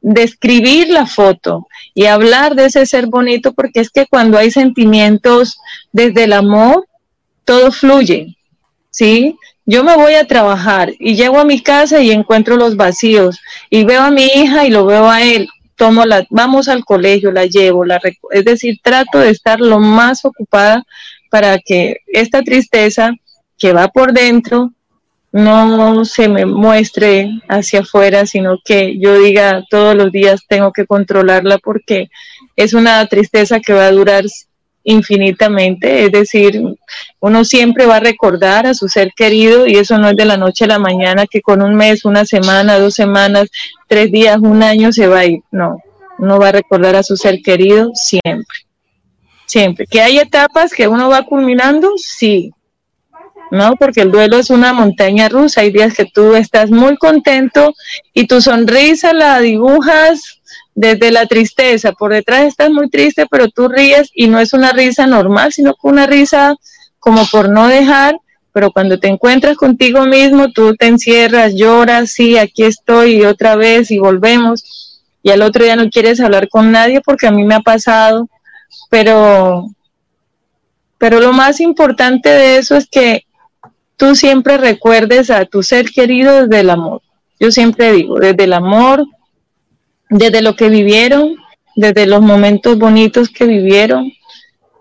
[0.00, 5.58] describir la foto y hablar de ese ser bonito, porque es que cuando hay sentimientos
[5.92, 6.86] desde el amor,
[7.44, 8.36] todo fluye,
[8.90, 9.36] ¿sí?
[9.66, 13.38] Yo me voy a trabajar y llego a mi casa y encuentro los vacíos
[13.68, 15.48] y veo a mi hija y lo veo a él.
[15.76, 18.00] Tomo la, vamos al colegio, la llevo, la
[18.32, 20.84] es decir, trato de estar lo más ocupada
[21.30, 23.12] para que esta tristeza
[23.56, 24.72] que va por dentro
[25.32, 30.86] no se me muestre hacia afuera, sino que yo diga todos los días tengo que
[30.86, 32.10] controlarla porque
[32.56, 34.24] es una tristeza que va a durar
[34.82, 36.62] infinitamente, es decir,
[37.20, 40.36] uno siempre va a recordar a su ser querido y eso no es de la
[40.36, 43.50] noche a la mañana que con un mes, una semana, dos semanas,
[43.86, 45.78] tres días, un año se va a ir, no,
[46.18, 48.56] uno va a recordar a su ser querido siempre,
[49.46, 49.86] siempre.
[49.86, 52.50] Que hay etapas que uno va culminando, sí,
[53.50, 53.76] ¿no?
[53.76, 55.62] Porque el duelo es una montaña rusa.
[55.62, 57.74] Hay días que tú estás muy contento
[58.14, 60.40] y tu sonrisa la dibujas
[60.74, 61.92] desde la tristeza.
[61.92, 65.74] Por detrás estás muy triste, pero tú ríes y no es una risa normal, sino
[65.74, 66.56] que una risa
[66.98, 68.16] como por no dejar.
[68.52, 73.56] Pero cuando te encuentras contigo mismo, tú te encierras, lloras, sí, aquí estoy y otra
[73.56, 75.00] vez y volvemos.
[75.22, 78.28] Y al otro día no quieres hablar con nadie porque a mí me ha pasado.
[78.88, 79.66] Pero,
[80.98, 83.24] pero lo más importante de eso es que
[84.00, 87.02] tú siempre recuerdes a tu ser querido desde el amor.
[87.38, 89.04] Yo siempre digo, desde el amor,
[90.08, 91.36] desde lo que vivieron,
[91.76, 94.10] desde los momentos bonitos que vivieron.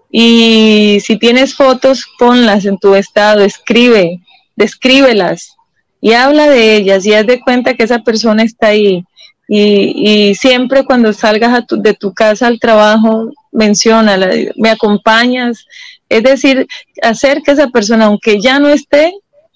[0.10, 4.22] Y si tienes fotos, ponlas en tu estado, escribe,
[4.56, 5.54] descríbelas
[6.00, 9.04] y habla de ellas y haz de cuenta que esa persona está ahí.
[9.50, 14.18] Y, siempre cuando salgas de tu casa al trabajo, menciona,
[14.56, 15.66] me acompañas,
[16.10, 16.68] es decir,
[17.02, 19.14] hacer que esa persona, aunque ya no esté,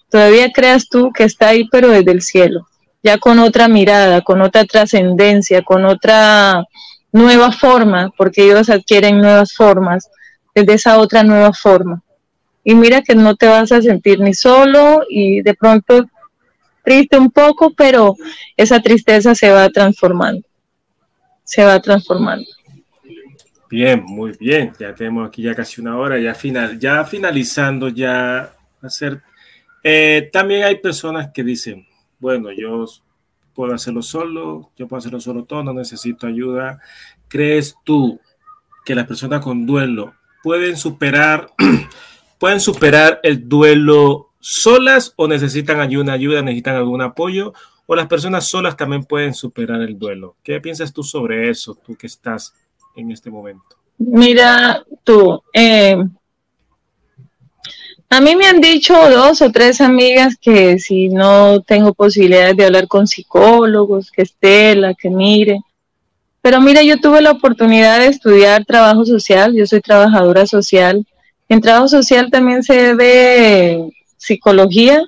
[0.09, 2.67] todavía creas tú que está ahí, pero desde el cielo,
[3.01, 6.63] ya con otra mirada, con otra trascendencia, con otra
[7.11, 10.09] nueva forma, porque ellos adquieren nuevas formas,
[10.53, 12.03] desde esa otra nueva forma.
[12.63, 16.05] Y mira que no te vas a sentir ni solo y de pronto
[16.83, 18.15] triste un poco, pero
[18.55, 20.47] esa tristeza se va transformando,
[21.43, 22.45] se va transformando.
[23.73, 24.71] Bien, muy bien.
[24.79, 28.53] Ya tenemos aquí ya casi una hora, ya final, ya finalizando, ya
[28.83, 29.23] hacer.
[29.81, 31.83] Eh, también hay personas que dicen,
[32.19, 32.85] bueno, yo
[33.55, 36.79] puedo hacerlo solo, yo puedo hacerlo solo todo, no necesito ayuda.
[37.27, 38.21] ¿Crees tú
[38.85, 40.13] que las personas con duelo
[40.43, 41.49] pueden superar,
[42.37, 47.55] pueden superar el duelo solas o necesitan ayuda, ayuda, necesitan algún apoyo?
[47.87, 50.35] ¿O las personas solas también pueden superar el duelo?
[50.43, 52.53] ¿Qué piensas tú sobre eso, tú que estás
[52.95, 53.75] en este momento?
[53.97, 55.97] Mira, tú, eh,
[58.09, 62.65] a mí me han dicho dos o tres amigas que si no tengo posibilidades de
[62.65, 65.59] hablar con psicólogos, que Estela, que mire.
[66.41, 71.07] Pero mira, yo tuve la oportunidad de estudiar trabajo social, yo soy trabajadora social.
[71.49, 75.01] En trabajo social también se ve psicología.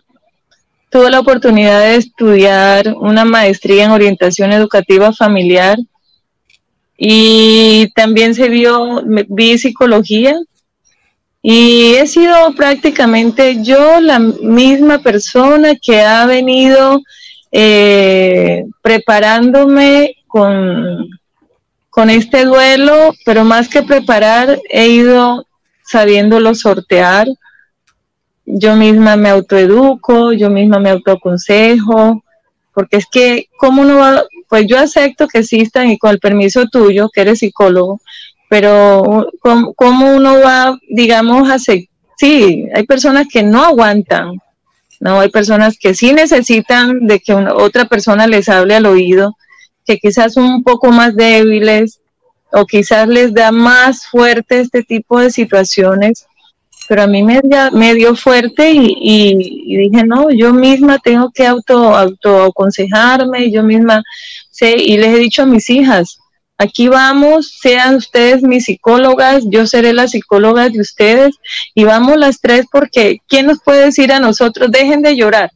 [0.89, 5.77] Tuve la oportunidad de estudiar una maestría en orientación educativa familiar
[6.97, 10.35] y también se vio, vi psicología
[11.41, 17.01] y he sido prácticamente yo la misma persona que ha venido
[17.51, 21.07] eh, preparándome con,
[21.89, 25.45] con este duelo, pero más que preparar, he ido
[25.83, 27.27] sabiéndolo sortear.
[28.45, 32.23] Yo misma me autoeduco, yo misma me autoaconsejo,
[32.73, 34.23] porque es que, ¿cómo uno va?
[34.55, 37.99] Pues yo acepto que existan y con el permiso tuyo, que eres psicólogo,
[38.47, 39.27] pero
[39.75, 44.39] ¿cómo, uno va, digamos, a Sí, hay personas que no aguantan,
[45.01, 45.19] ¿no?
[45.19, 49.35] Hay personas que sí necesitan de que otra persona les hable al oído,
[49.85, 51.99] que quizás son un poco más débiles
[52.53, 56.27] o quizás les da más fuerte este tipo de situaciones
[56.87, 57.41] pero a mí me,
[57.73, 64.03] me dio fuerte y, dije, no, yo misma tengo que auto, auto aconsejarme, yo misma
[64.55, 66.17] sé, y les he dicho a mis hijas,
[66.57, 71.35] aquí vamos, sean ustedes mis psicólogas, yo seré la psicóloga de ustedes,
[71.73, 75.51] y vamos las tres porque ¿quién nos puede decir a nosotros, dejen de llorar?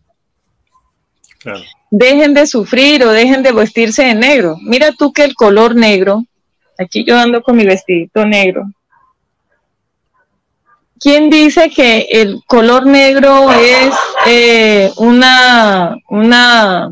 [1.91, 4.57] Dejen de sufrir o dejen de vestirse de negro.
[4.61, 6.23] Mira tú que el color negro,
[6.77, 8.65] aquí yo ando con mi vestidito negro,
[10.99, 13.93] ¿Quién dice que el color negro es
[14.27, 16.89] eh, una, una,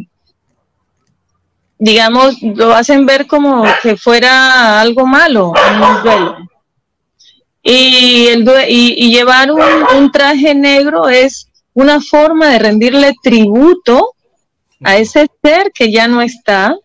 [1.79, 6.37] digamos, lo hacen ver como que fuera algo malo en un duelo?
[7.63, 14.13] Y, el, y, llevar un, traje negro es una forma de rendirle tributo
[14.83, 16.75] a ese ser que ya no está,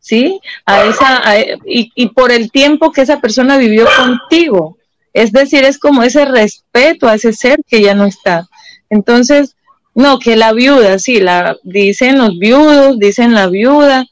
[0.00, 0.40] ¿sí?
[0.64, 1.22] A esa,
[1.66, 4.78] y, y por el tiempo que esa persona vivió contigo.
[5.12, 8.48] Es decir, es como ese respeto a ese ser que ya no está.
[8.88, 9.56] Entonces,
[9.94, 14.04] no, que la viuda, sí, la dicen los viudos, dicen la viuda,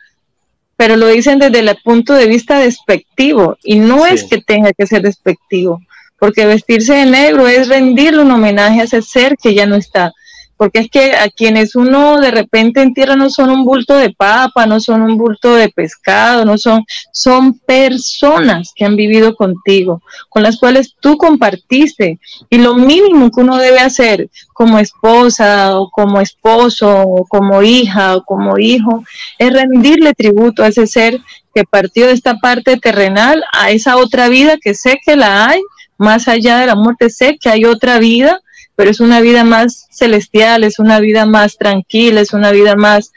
[0.77, 4.87] pero lo dicen desde el punto de vista despectivo y no es que tenga que
[4.87, 5.81] ser despectivo,
[6.19, 10.13] porque vestirse de negro es rendirle un homenaje a ese ser que ya no está
[10.57, 14.67] porque es que a quienes uno de repente entierra no son un bulto de papa,
[14.67, 20.43] no son un bulto de pescado, no son, son personas que han vivido contigo, con
[20.43, 22.19] las cuales tú compartiste.
[22.51, 28.17] Y lo mínimo que uno debe hacer como esposa o como esposo o como hija
[28.17, 29.05] o como hijo
[29.39, 31.21] es rendirle tributo a ese ser
[31.55, 35.61] que partió de esta parte terrenal a esa otra vida que sé que la hay,
[35.99, 38.41] más allá de la muerte, sé que hay otra vida
[38.77, 43.13] pero es una vida más celestial, es una vida más tranquila, es una vida más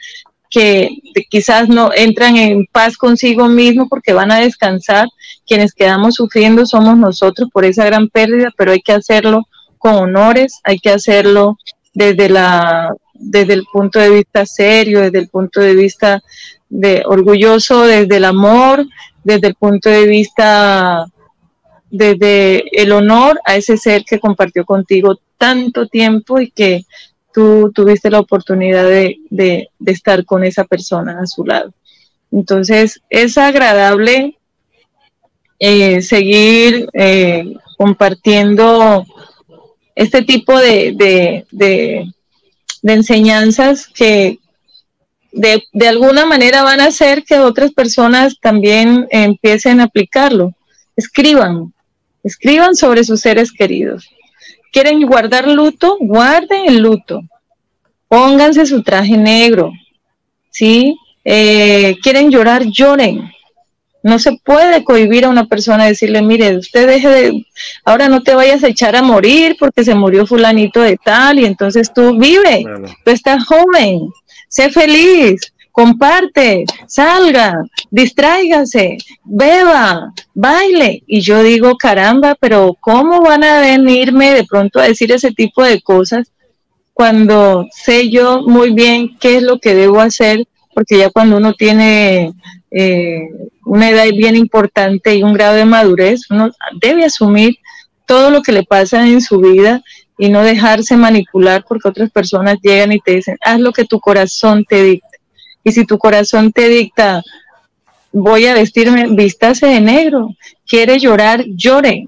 [0.50, 0.90] que
[1.28, 5.08] quizás no entran en paz consigo mismo porque van a descansar.
[5.46, 9.46] Quienes quedamos sufriendo somos nosotros por esa gran pérdida, pero hay que hacerlo
[9.78, 11.58] con honores, hay que hacerlo
[11.94, 16.22] desde la desde el punto de vista serio, desde el punto de vista
[16.68, 18.86] de orgulloso, desde el amor,
[19.24, 21.06] desde el punto de vista
[21.90, 26.84] desde el honor a ese ser que compartió contigo tanto tiempo y que
[27.32, 31.72] tú tuviste la oportunidad de, estar con esa persona a su lado.
[32.30, 34.36] Entonces, es agradable
[35.58, 39.06] eh, seguir eh, compartiendo
[39.94, 41.34] este tipo de,
[42.82, 44.38] enseñanzas que
[45.32, 50.54] de, de, alguna manera van a hacer que otras personas también empiecen a aplicarlo.
[50.96, 51.72] Escriban,
[52.22, 54.08] escriban sobre sus seres queridos
[54.72, 57.22] quieren guardar luto, guarden el luto.
[58.08, 59.72] Pónganse su traje negro.
[60.50, 60.96] ¿Sí?
[61.24, 63.30] Eh, quieren llorar, lloren.
[64.02, 67.46] No se puede cohibir a una persona decirle, mire, usted deje de,
[67.84, 71.44] ahora no te vayas a echar a morir porque se murió fulanito de tal y
[71.44, 72.64] entonces tú vive,
[73.04, 74.08] tú estás joven,
[74.48, 81.04] sé feliz, comparte, salga, distráigase, beba, baile.
[81.06, 85.62] Y yo digo, caramba, pero ¿cómo van a venirme de pronto a decir ese tipo
[85.62, 86.32] de cosas
[86.92, 90.48] cuando sé yo muy bien qué es lo que debo hacer?
[90.74, 92.32] Porque ya cuando uno tiene
[92.72, 93.28] eh,
[93.64, 96.50] una edad bien importante y un grado de madurez, uno
[96.80, 97.56] debe asumir
[98.04, 99.80] todo lo que le pasa en su vida
[100.18, 104.00] y no dejarse manipular porque otras personas llegan y te dicen, haz lo que tu
[104.00, 105.07] corazón te dicta.
[105.68, 107.22] Y si tu corazón te dicta,
[108.10, 110.30] voy a vestirme, vístase de negro.
[110.66, 112.06] Quiere llorar, llore.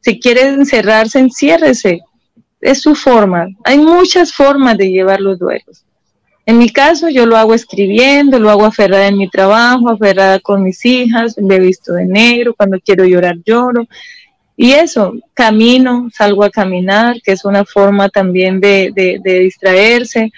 [0.00, 2.02] Si quiere encerrarse, enciérrese.
[2.60, 3.48] Es su forma.
[3.64, 5.84] Hay muchas formas de llevar los duelos.
[6.46, 10.62] En mi caso, yo lo hago escribiendo, lo hago aferrada en mi trabajo, aferrada con
[10.62, 13.88] mis hijas, me visto de negro, cuando quiero llorar lloro.
[14.56, 20.30] Y eso, camino, salgo a caminar, que es una forma también de, de distraerse,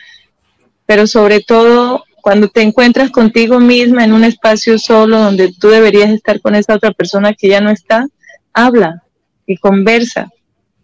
[0.87, 6.11] pero sobre todo cuando te encuentras contigo misma en un espacio solo donde tú deberías
[6.11, 8.09] estar con esa otra persona que ya no está,
[8.53, 9.05] habla
[9.47, 10.29] y conversa,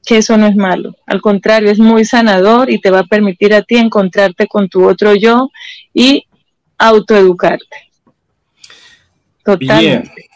[0.07, 0.95] que eso no es malo.
[1.05, 4.88] Al contrario, es muy sanador y te va a permitir a ti encontrarte con tu
[4.88, 5.51] otro yo
[5.93, 6.28] y
[6.78, 7.90] autoeducarte.
[9.45, 10.28] Totalmente.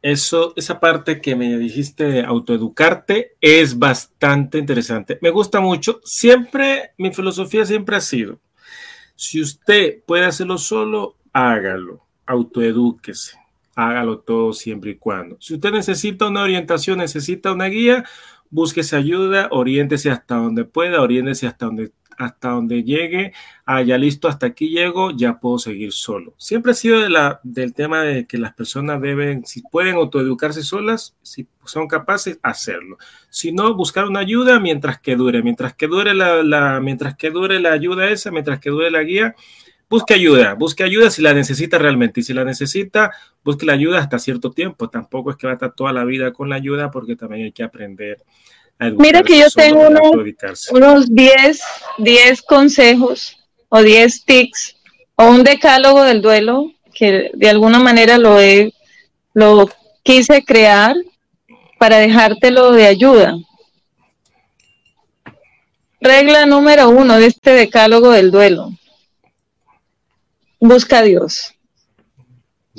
[0.00, 5.18] Eso, esa parte que me dijiste de autoeducarte es bastante interesante.
[5.20, 6.00] Me gusta mucho.
[6.04, 8.38] Siempre, mi filosofía siempre ha sido,
[9.16, 13.38] si usted puede hacerlo solo, hágalo, autoedúquese,
[13.74, 15.36] hágalo todo siempre y cuando.
[15.40, 18.04] Si usted necesita una orientación, necesita una guía,
[18.50, 23.32] búsquese ayuda, oriéntese hasta donde pueda, oriéntese hasta donde hasta donde llegue,
[23.64, 26.34] ah, ya listo, hasta aquí llego, ya puedo seguir solo.
[26.36, 27.00] Siempre ha sido
[27.42, 32.98] del tema de que las personas deben, si pueden autoeducarse solas, si son capaces, hacerlo.
[33.30, 37.30] Si no, buscar una ayuda mientras que dure, mientras que dure la, la, mientras que
[37.30, 39.34] dure la ayuda esa, mientras que dure la guía,
[39.88, 42.20] busque ayuda, busque ayuda si la necesita realmente.
[42.20, 43.12] Y si la necesita,
[43.44, 44.90] busque la ayuda hasta cierto tiempo.
[44.90, 47.52] Tampoco es que va a estar toda la vida con la ayuda porque también hay
[47.52, 48.22] que aprender
[48.78, 49.86] Mira que yo tengo
[50.72, 51.60] unos, 10,
[51.98, 54.76] 10 consejos o 10 tics
[55.16, 58.72] o un decálogo del duelo que de alguna manera lo, he,
[59.32, 59.70] lo
[60.02, 60.94] quise crear
[61.78, 63.36] para dejártelo de ayuda.
[66.00, 68.70] Regla número uno de este decálogo del duelo.
[70.60, 71.53] Busca a Dios.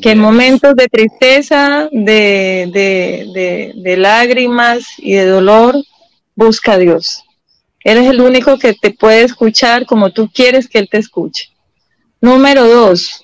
[0.02, 5.76] Que en momentos de tristeza, de, de, de, lágrimas y de dolor,
[6.36, 7.24] busca a Dios.
[7.82, 11.50] Él es el único que te puede escuchar como tú quieres que Él te escuche.
[12.20, 13.24] Número dos,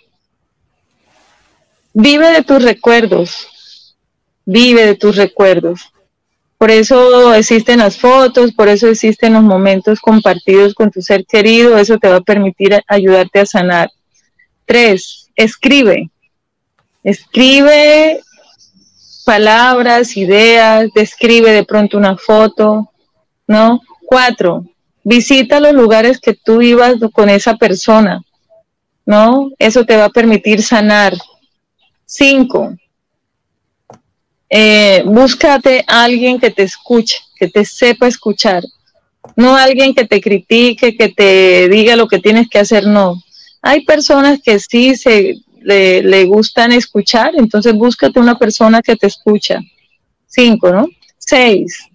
[1.93, 3.47] vive de tus recuerdos.
[4.45, 5.91] Vive de tus recuerdos.
[6.57, 11.75] Por eso existen las fotos, por eso existen los momentos compartidos con tu ser querido.
[11.75, 13.89] Eso te va a permitir ayudarte a sanar.
[14.65, 16.11] Tres, escribe.
[17.03, 18.21] Escribe
[19.25, 22.91] palabras, ideas, describe de pronto una foto,
[23.47, 23.81] ¿no?
[24.05, 24.65] Cuatro,
[25.03, 28.21] visita los lugares que tú ibas con esa persona,
[29.05, 29.51] ¿no?
[29.57, 31.15] Eso te va a permitir sanar.
[32.05, 32.75] Cinco,
[34.49, 38.61] eh, búscate a alguien que te escuche, que te sepa escuchar,
[39.37, 43.15] no alguien que te critique, que te diga lo que tienes que hacer, no.
[43.61, 49.59] Hay personas que sí se le, gustan escuchar, entonces búscate una persona que te escucha.
[50.27, 50.87] Cinco, ¿no?
[51.17, 51.87] Seis.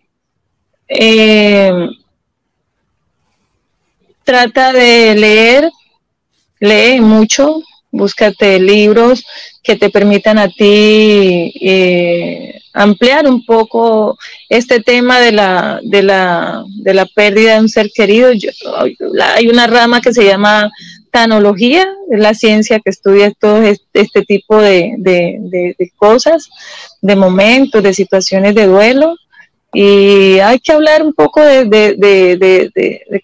[0.88, 1.72] Eh,
[4.24, 5.70] trata de leer,
[6.60, 9.24] lee mucho, búscate libros
[9.62, 14.16] que te permitan a ti eh, ampliar un poco
[14.48, 18.28] este tema de la, de la, de la pérdida de un ser querido.
[18.28, 20.70] hay una rama que se llama
[21.16, 26.50] tanología, es la ciencia que estudia todo este, tipo de, cosas,
[27.00, 29.16] de momentos, de situaciones de duelo.
[29.72, 32.70] Y hay que hablar un poco de,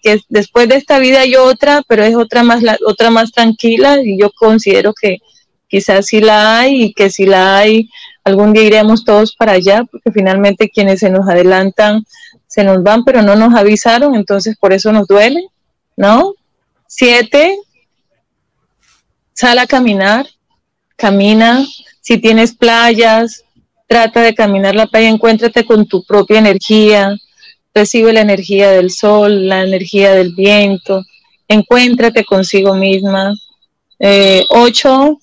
[0.01, 4.17] que después de esta vida hay otra, pero es otra más, otra más tranquila y
[4.17, 5.19] yo considero que
[5.67, 7.91] quizás sí la hay y que si la hay,
[8.23, 12.03] algún día iremos todos para allá, porque finalmente quienes se nos adelantan
[12.47, 15.43] se nos van, pero no nos avisaron, entonces por eso nos duele,
[15.95, 16.33] ¿no?
[16.87, 17.55] Siete,
[19.33, 20.27] sal a caminar,
[20.95, 21.65] camina,
[22.01, 23.43] si tienes playas,
[23.87, 27.15] trata de caminar la playa, encuéntrate con tu propia energía,
[27.73, 31.03] recibe la energía del sol, la energía del viento,
[31.47, 33.33] encuéntrate consigo misma.
[33.99, 35.19] Eh, ocho,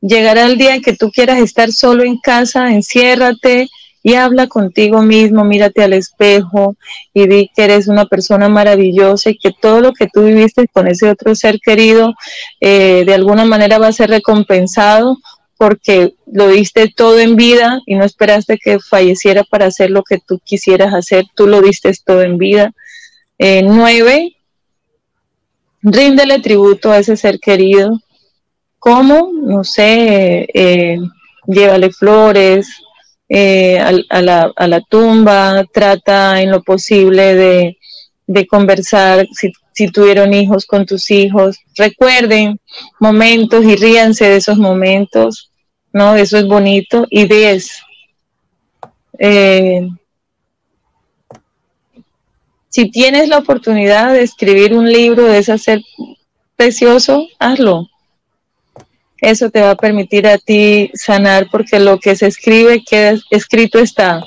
[0.00, 3.68] llegará el día en que tú quieras estar solo en casa, enciérrate
[4.02, 6.76] y habla contigo mismo, mírate al espejo
[7.14, 10.88] y di que eres una persona maravillosa y que todo lo que tú viviste con
[10.88, 12.14] ese otro ser querido
[12.60, 15.18] eh, de alguna manera va a ser recompensado
[15.56, 20.18] porque lo diste todo en vida y no esperaste que falleciera para hacer lo que
[20.18, 22.72] tú quisieras hacer, tú lo diste todo en vida.
[23.38, 24.36] Eh, nueve,
[25.80, 28.00] ríndele tributo a ese ser querido.
[28.80, 29.30] ¿Cómo?
[29.32, 30.98] No sé, eh,
[31.46, 32.66] llévale flores
[33.34, 34.20] eh, a,
[34.66, 41.58] la, tumba, trata en lo posible de, conversar si, si, tuvieron hijos con tus hijos.
[41.76, 42.60] Recuerden
[43.00, 45.50] momentos y ríanse de esos momentos.
[45.92, 46.16] ¿no?
[46.16, 47.06] Eso es bonito.
[47.10, 47.82] Y 10.
[49.18, 49.88] Eh,
[52.68, 55.82] si tienes la oportunidad de escribir un libro de ese ser
[56.56, 57.88] precioso, hazlo.
[59.22, 63.78] Eso te va a permitir a ti sanar porque lo que se escribe, queda escrito
[63.78, 64.22] está,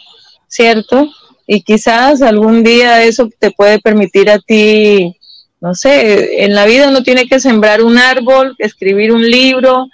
[0.47, 1.07] ¿cierto?
[1.45, 5.15] Y quizás algún día eso te puede permitir a ti,
[5.61, 9.87] no sé, en la vida uno tiene que sembrar un árbol, escribir un libro,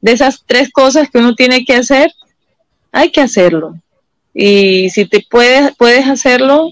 [0.00, 2.12] de esas tres cosas que uno tiene que hacer,
[2.92, 3.74] hay que hacerlo.
[4.34, 6.70] Y si te puedes, puedes hacerlo,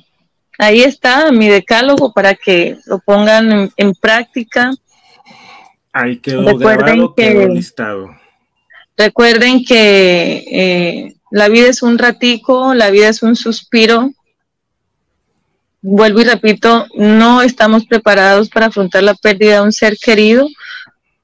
[0.59, 4.72] ahí está mi decálogo para que lo pongan en, práctica.
[5.97, 8.11] Ahí quedó recuerden que, listado.
[8.97, 14.11] Recuerden que eh, la vida es un ratico, la vida es un suspiro.
[15.82, 20.49] Vuelvo y repito, no estamos preparados para afrontar la pérdida de un ser querido,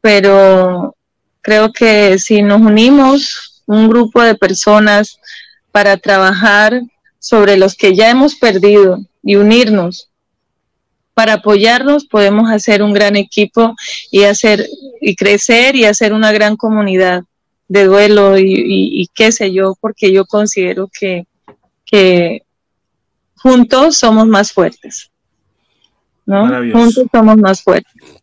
[0.00, 0.94] pero
[1.42, 5.18] Creo que si nos unimos un grupo de personas
[5.72, 6.80] para trabajar
[7.18, 10.08] sobre los que ya hemos perdido y unirnos
[11.14, 13.74] para apoyarnos podemos hacer un gran equipo
[14.10, 14.66] y hacer
[15.00, 17.24] y crecer y hacer una gran comunidad
[17.68, 21.26] de duelo y, qué sé yo, porque yo considero que,
[21.84, 22.42] que
[23.36, 25.10] juntos somos más fuertes.
[26.26, 26.48] ¿no?
[26.72, 28.22] Juntos somos más fuertes.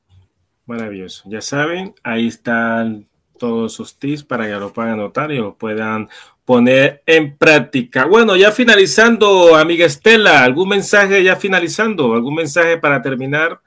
[0.66, 1.24] Maravilloso.
[1.26, 3.08] Ya saben, ahí están
[3.40, 6.10] todos sus tips para que lo puedan anotar y lo puedan
[6.50, 8.06] poner en práctica.
[8.06, 12.12] Bueno, ya finalizando, amiga Estela, ¿algún mensaje ya finalizando?
[12.16, 13.62] ¿Algún mensaje para terminar?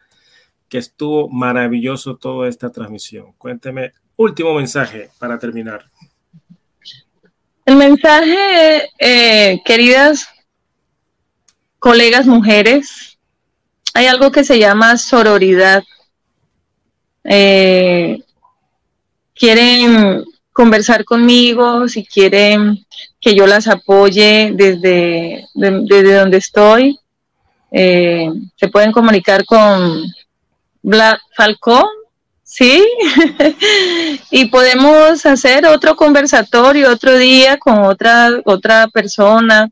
[0.69, 3.35] Que estuvo maravilloso toda esta transmisión.
[3.39, 5.85] Cuénteme, último mensaje para terminar.
[7.65, 10.27] El mensaje, eh, queridas
[11.79, 13.17] colegas mujeres,
[13.95, 15.85] hay algo que se llama sororidad.
[17.23, 18.25] Eh,
[19.37, 22.85] quieren conversar conmigo, si quieren
[23.21, 26.99] que yo las apoye desde, desde donde estoy,
[27.71, 30.05] eh, se pueden comunicar con
[30.83, 31.87] Black Falcón,
[32.43, 32.85] ¿sí?
[34.31, 39.71] y podemos hacer otro conversatorio otro día con otra, otra persona.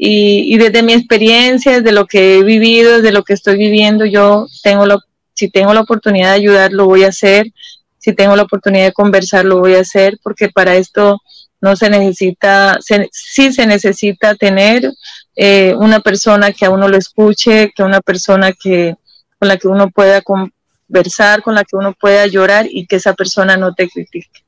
[0.00, 4.04] Y, y, desde mi experiencia, desde lo que he vivido, desde lo que estoy viviendo,
[4.04, 5.00] yo tengo lo,
[5.34, 7.52] si tengo la oportunidad de ayudar, lo voy a hacer
[7.98, 11.20] si tengo la oportunidad de conversar, lo voy a hacer, porque para esto
[11.60, 12.78] no se necesita,
[13.10, 14.90] sí se necesita tener
[15.34, 18.94] eh, una persona que a uno lo escuche, que una persona que
[19.38, 23.14] con la que uno pueda conversar, con la que uno pueda llorar y que esa
[23.14, 24.44] persona no te critique.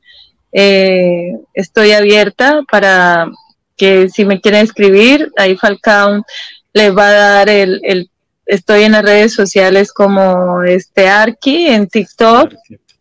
[0.53, 3.31] Eh, estoy abierta para
[3.77, 6.25] que si me quieren escribir, ahí Falcao
[6.73, 8.11] les va a dar el, el
[8.47, 12.53] estoy en las redes sociales como este Arki en TikTok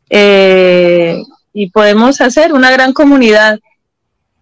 [0.09, 1.21] eh,
[1.53, 3.59] y podemos hacer una gran comunidad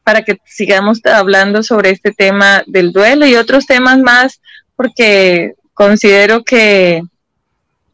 [0.03, 4.41] para que sigamos hablando sobre este tema del duelo y otros temas más,
[4.75, 7.01] porque considero que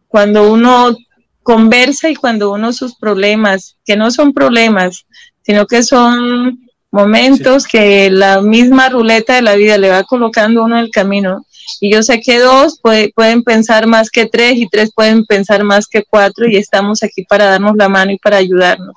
[0.07, 0.95] cuando uno
[1.41, 5.05] conversa y cuando uno sus problemas, que no son problemas,
[5.41, 6.62] sino que son
[6.93, 11.43] momentos que la misma ruleta de la vida le va colocando uno en el camino,
[11.79, 15.87] y yo sé que dos pueden pensar más que tres y tres pueden pensar más
[15.87, 18.95] que cuatro y estamos aquí para darnos la mano y para ayudarnos.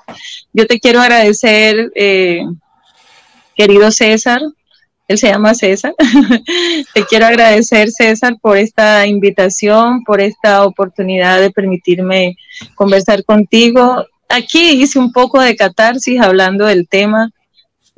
[0.52, 2.44] Yo te quiero agradecer, eh,
[3.54, 4.42] querido César,
[5.08, 5.94] él se llama César.
[6.94, 12.36] te quiero agradecer, César, por esta invitación, por esta oportunidad de permitirme
[12.74, 14.04] conversar contigo.
[14.28, 17.30] Aquí hice un poco de catarsis hablando del tema,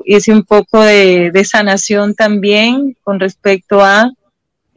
[0.05, 4.13] hice un poco de sanación también con respecto a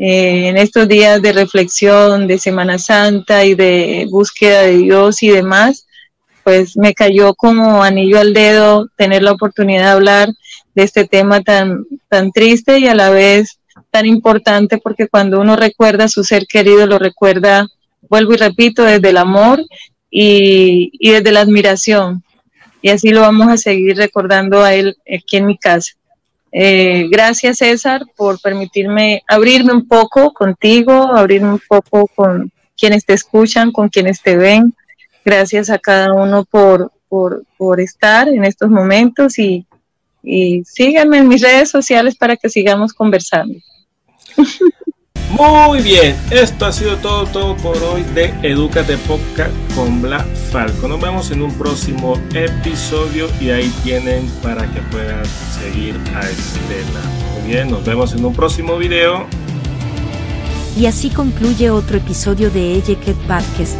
[0.04, 5.30] eh, en estos días de reflexión, de Semana Santa y de búsqueda de Dios y
[5.30, 5.86] demás,
[6.44, 10.30] pues me cayó como anillo al dedo tener la oportunidad de hablar
[10.74, 13.60] de este tema tan, tan triste y a la vez
[13.92, 17.68] tan importante porque cuando uno recuerda a su ser querido, lo recuerda,
[18.10, 19.64] vuelvo y repito, desde el amor
[20.10, 22.24] y, y desde la admiración.
[22.82, 25.94] Y así lo vamos a seguir recordando a él aquí en mi casa.
[26.52, 33.14] Eh, gracias César por permitirme abrirme un poco contigo, abrirme un poco con quienes te
[33.14, 34.74] escuchan, con quienes te ven.
[35.24, 39.66] Gracias a cada uno por, por, estar en estos momentos y
[40.66, 43.56] síganme en mis redes sociales para que sigamos conversando.
[45.32, 50.90] Muy bien, esto ha sido todo, todo por hoy de Educate Podcast con Black Falco.
[50.90, 57.02] Nos vemos en un próximo episodio y ahí tienen para que puedan seguir a Estela.
[57.40, 59.26] Muy bien, nos vemos en un próximo video.
[60.78, 63.78] Y así concluye otro episodio de Ejeket Podcast.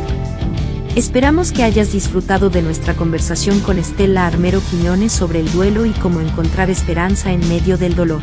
[0.96, 5.92] Esperamos que hayas disfrutado de nuestra conversación con Estela Armero Quiñones sobre el duelo y
[5.92, 8.22] cómo encontrar esperanza en medio del dolor.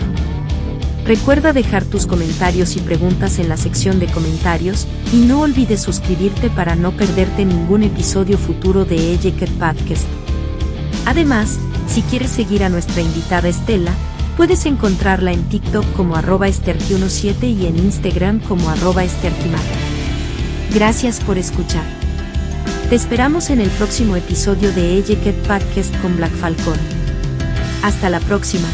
[1.04, 6.50] Recuerda dejar tus comentarios y preguntas en la sección de comentarios y no olvides suscribirte
[6.50, 10.06] para no perderte ningún episodio futuro de Ejeket Podcast.
[11.06, 13.92] Además, si quieres seguir a nuestra invitada Estela,
[14.36, 19.02] puedes encontrarla en TikTok como arroba 17 y en Instagram como arroba
[20.74, 21.84] Gracias por escuchar.
[22.90, 26.78] Te esperamos en el próximo episodio de Ejeket Podcast con Black Falcon.
[27.82, 28.68] Hasta la próxima.